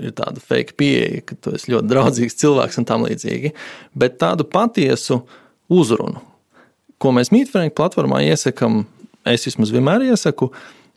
Ir 0.02 0.14
tāda 0.18 0.42
fake 0.42 0.74
pieeja, 0.78 1.22
ka 1.26 1.36
tu 1.38 1.52
esi 1.54 1.70
ļoti 1.70 1.90
draudzīgs 1.90 2.38
cilvēks 2.40 2.80
un 2.80 2.86
tam 2.88 3.04
līdzīgi, 3.06 3.52
bet 3.94 4.18
tādu 4.18 4.46
patiesu 4.50 5.20
uzrunu, 5.70 6.18
ko 6.98 7.12
mēs 7.14 7.30
Mītfrēnka 7.34 7.76
platformā 7.78 8.24
iesakām, 8.26 8.82
es 9.26 9.46
vismaz 9.46 9.70
vienmēr 9.74 10.08
iesaku, 10.10 10.50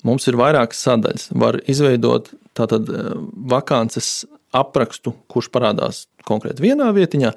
mums 0.06 0.26
ir 0.30 0.38
vairākas 0.40 0.82
sadaļas. 0.86 1.30
Var 1.38 1.60
izveidot 1.70 2.32
tātad 2.58 2.90
eh, 2.90 3.14
vakances 3.54 4.26
aprakstu, 4.56 5.14
kurš 5.32 5.52
parādās 5.54 6.06
konkrēti 6.26 6.64
vienā 6.66 6.90
vietiņā, 6.96 7.34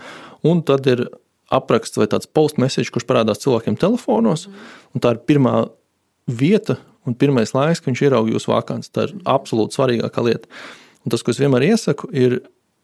un 0.49 0.62
tad 0.64 0.87
ir 0.88 1.09
apraksts 1.53 1.99
vai 1.99 2.07
tāds 2.12 2.29
post-message, 2.29 2.93
kurš 2.93 3.09
parādās 3.09 3.41
cilvēkiem 3.43 3.77
telefonos. 3.81 4.47
Tā 5.01 5.14
ir 5.17 5.23
pirmā 5.29 5.55
vieta 6.29 6.79
un 7.09 7.17
pirmais 7.17 7.55
laiks, 7.57 7.81
kad 7.81 7.93
viņš 7.93 8.05
ieraudzīja 8.05 8.37
jūsu 8.37 8.53
vakants. 8.53 8.93
Tā 8.93 9.09
ir 9.09 9.17
absolūti 9.29 9.79
svarīgākā 9.79 10.25
lieta. 10.27 10.51
Un 11.05 11.14
tas, 11.14 11.25
ko 11.25 11.33
es 11.33 11.41
vienmēr 11.41 11.71
iesaku, 11.71 12.11
ir 12.12 12.41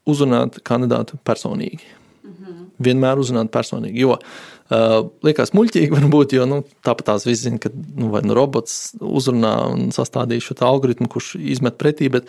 uzrunāt 0.08 0.60
kandidātu 0.64 1.18
personīgi. 1.24 1.84
-hmm. 2.24 2.66
Vienmēr 2.78 3.20
uzrunāt 3.20 3.50
personīgi. 3.52 4.00
Jo 4.00 4.16
uh, 4.16 5.10
liekas 5.26 5.54
muļķīgi, 5.56 5.92
varbūt, 5.98 6.36
jo 6.38 6.46
nu, 6.48 6.62
tāpat 6.86 7.10
tās 7.12 7.26
visi 7.26 7.48
zina, 7.48 7.60
ka 7.62 7.70
nu, 7.74 8.10
vai 8.14 8.22
nu 8.24 8.36
robots 8.36 8.94
uzrunā 9.00 9.54
un 9.72 9.90
sastādīs 9.94 10.46
šo 10.46 10.56
algoritmu, 10.60 11.08
kurš 11.08 11.34
izmet 11.40 11.78
pretī. 11.80 12.10
Bet, 12.12 12.28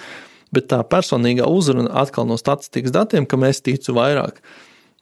bet 0.56 0.70
tā 0.72 0.82
personīgā 0.84 1.48
uzruna 1.48 1.92
atkal 2.04 2.28
no 2.28 2.38
statistikas 2.38 2.92
datiem, 2.96 3.26
kam 3.26 3.44
es 3.44 3.62
ticu 3.62 3.96
vairāk, 3.98 4.40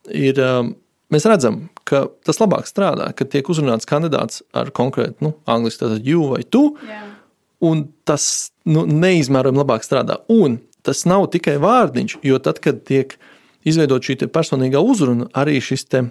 ir, 0.09 0.39
um, 0.39 0.75
mēs 1.13 1.27
redzam, 1.29 1.67
ka 1.87 2.05
tas 2.25 2.39
labāk 2.41 2.67
strādā, 2.69 3.11
kad 3.17 3.31
tiek 3.33 3.49
uzrunāts 3.49 3.87
kandidāts 3.89 4.41
ar 4.57 4.71
konkrētu, 4.75 5.23
nu, 5.25 5.33
angļuiski 5.49 5.83
tātad 5.83 6.09
you 6.09 6.29
vai 6.33 6.41
tu, 6.43 6.65
Jā. 6.87 7.03
un 7.69 7.85
tas 8.07 8.25
nu, 8.69 8.85
neizmērojami 8.89 9.61
labāk 9.63 9.85
strādā. 9.85 10.19
Un 10.33 10.59
tas 10.83 11.05
nav 11.09 11.29
tikai 11.33 11.55
vārdiņš, 11.63 12.17
jo 12.25 12.41
tad, 12.43 12.59
kad 12.63 12.83
tiek 12.87 13.15
izveidot 13.67 14.03
šī 14.03 14.27
personīgā 14.27 14.81
uzruna, 14.83 15.29
arī 15.39 15.59
šis, 15.63 15.87
te, 15.87 16.03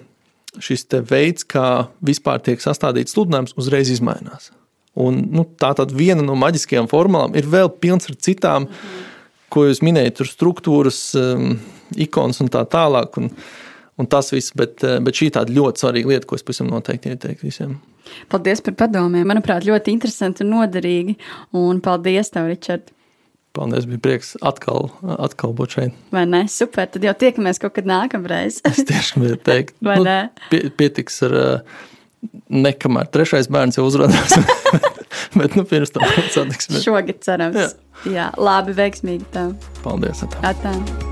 šis 0.62 0.86
te 0.88 1.02
veids, 1.04 1.44
kā 1.44 1.88
vispār 2.04 2.40
tiek 2.44 2.62
sastādīts 2.64 3.16
sludinājums, 3.16 3.56
uzreiz 3.60 3.92
izmainās. 3.92 4.50
Un, 4.98 5.22
nu, 5.32 5.46
tā 5.60 5.72
tad 5.76 5.92
viena 5.96 6.24
no 6.24 6.36
maģiskajām 6.36 6.88
formulām 6.90 7.36
ir 7.38 7.48
vēl 7.48 7.70
pilns 7.80 8.10
ar 8.10 8.16
citām, 8.20 8.68
mm. 8.68 9.04
ko 9.52 9.66
jūs 9.68 9.80
minējat, 9.84 10.18
tur 10.20 10.28
struktūras, 10.28 11.00
um, 11.16 11.54
ikonas 11.96 12.42
un 12.44 12.50
tā 12.52 12.64
tālāk. 12.68 13.16
Un, 13.20 13.30
un 14.02 14.08
tas 14.10 14.32
viss, 14.34 14.52
bet, 14.58 14.80
uh, 14.86 14.98
bet 15.04 15.18
šī 15.18 15.30
tāda 15.38 15.54
ļoti 15.54 15.84
svarīga 15.84 16.12
lieta, 16.14 16.28
ko 16.28 16.38
es 16.38 16.46
pavisam 16.46 16.70
noteikti 16.72 17.14
ieteiktu 17.14 17.48
visiem. 17.48 17.76
Paldies 18.32 18.60
par 18.64 18.74
padomiem. 18.82 19.24
Manuprāt, 19.30 19.64
ļoti 19.68 19.94
interesanti 19.94 20.42
un 20.44 20.50
noderīgi. 20.56 21.14
Un 21.58 21.78
paldies 21.84 22.32
tev, 22.34 22.50
Ričard! 22.50 22.90
Paldies, 23.52 23.84
bija 23.84 24.00
prieks 24.00 24.30
atkal, 24.48 24.88
atkal 25.20 25.52
būt 25.56 25.74
šeit. 25.76 25.96
Vai 26.14 26.24
ne? 26.28 26.46
Super, 26.48 26.88
tad 26.88 27.04
jau 27.04 27.12
tiekamies 27.20 27.60
kaut 27.60 27.74
kad 27.76 27.88
nākamreiz. 27.88 28.62
es 28.68 28.80
tieši 28.88 29.18
gribēju 29.18 29.40
teikt, 29.50 29.76
Vai 29.84 29.98
nu, 30.00 30.06
ne? 30.08 30.18
pie, 30.48 30.64
pietiks 30.80 31.20
ar 31.28 31.36
uh, 31.36 31.84
nekamēr 32.48 33.12
trešais 33.12 33.50
bērns 33.52 33.76
jau 33.80 33.84
uzrādās. 33.90 34.38
Bet 35.38 35.56
nu, 35.56 35.66
pirms 35.68 35.92
tam 35.92 36.08
satiksimies. 36.32 36.82
Šogad 36.84 37.20
cerams. 37.24 37.60
Jā. 37.60 37.70
Jā, 38.08 38.28
labi, 38.40 38.74
veiksmīgi 38.80 39.28
tev. 39.36 39.52
Paldies! 39.84 40.24
Atā. 40.24 40.54
Atā. 40.56 41.11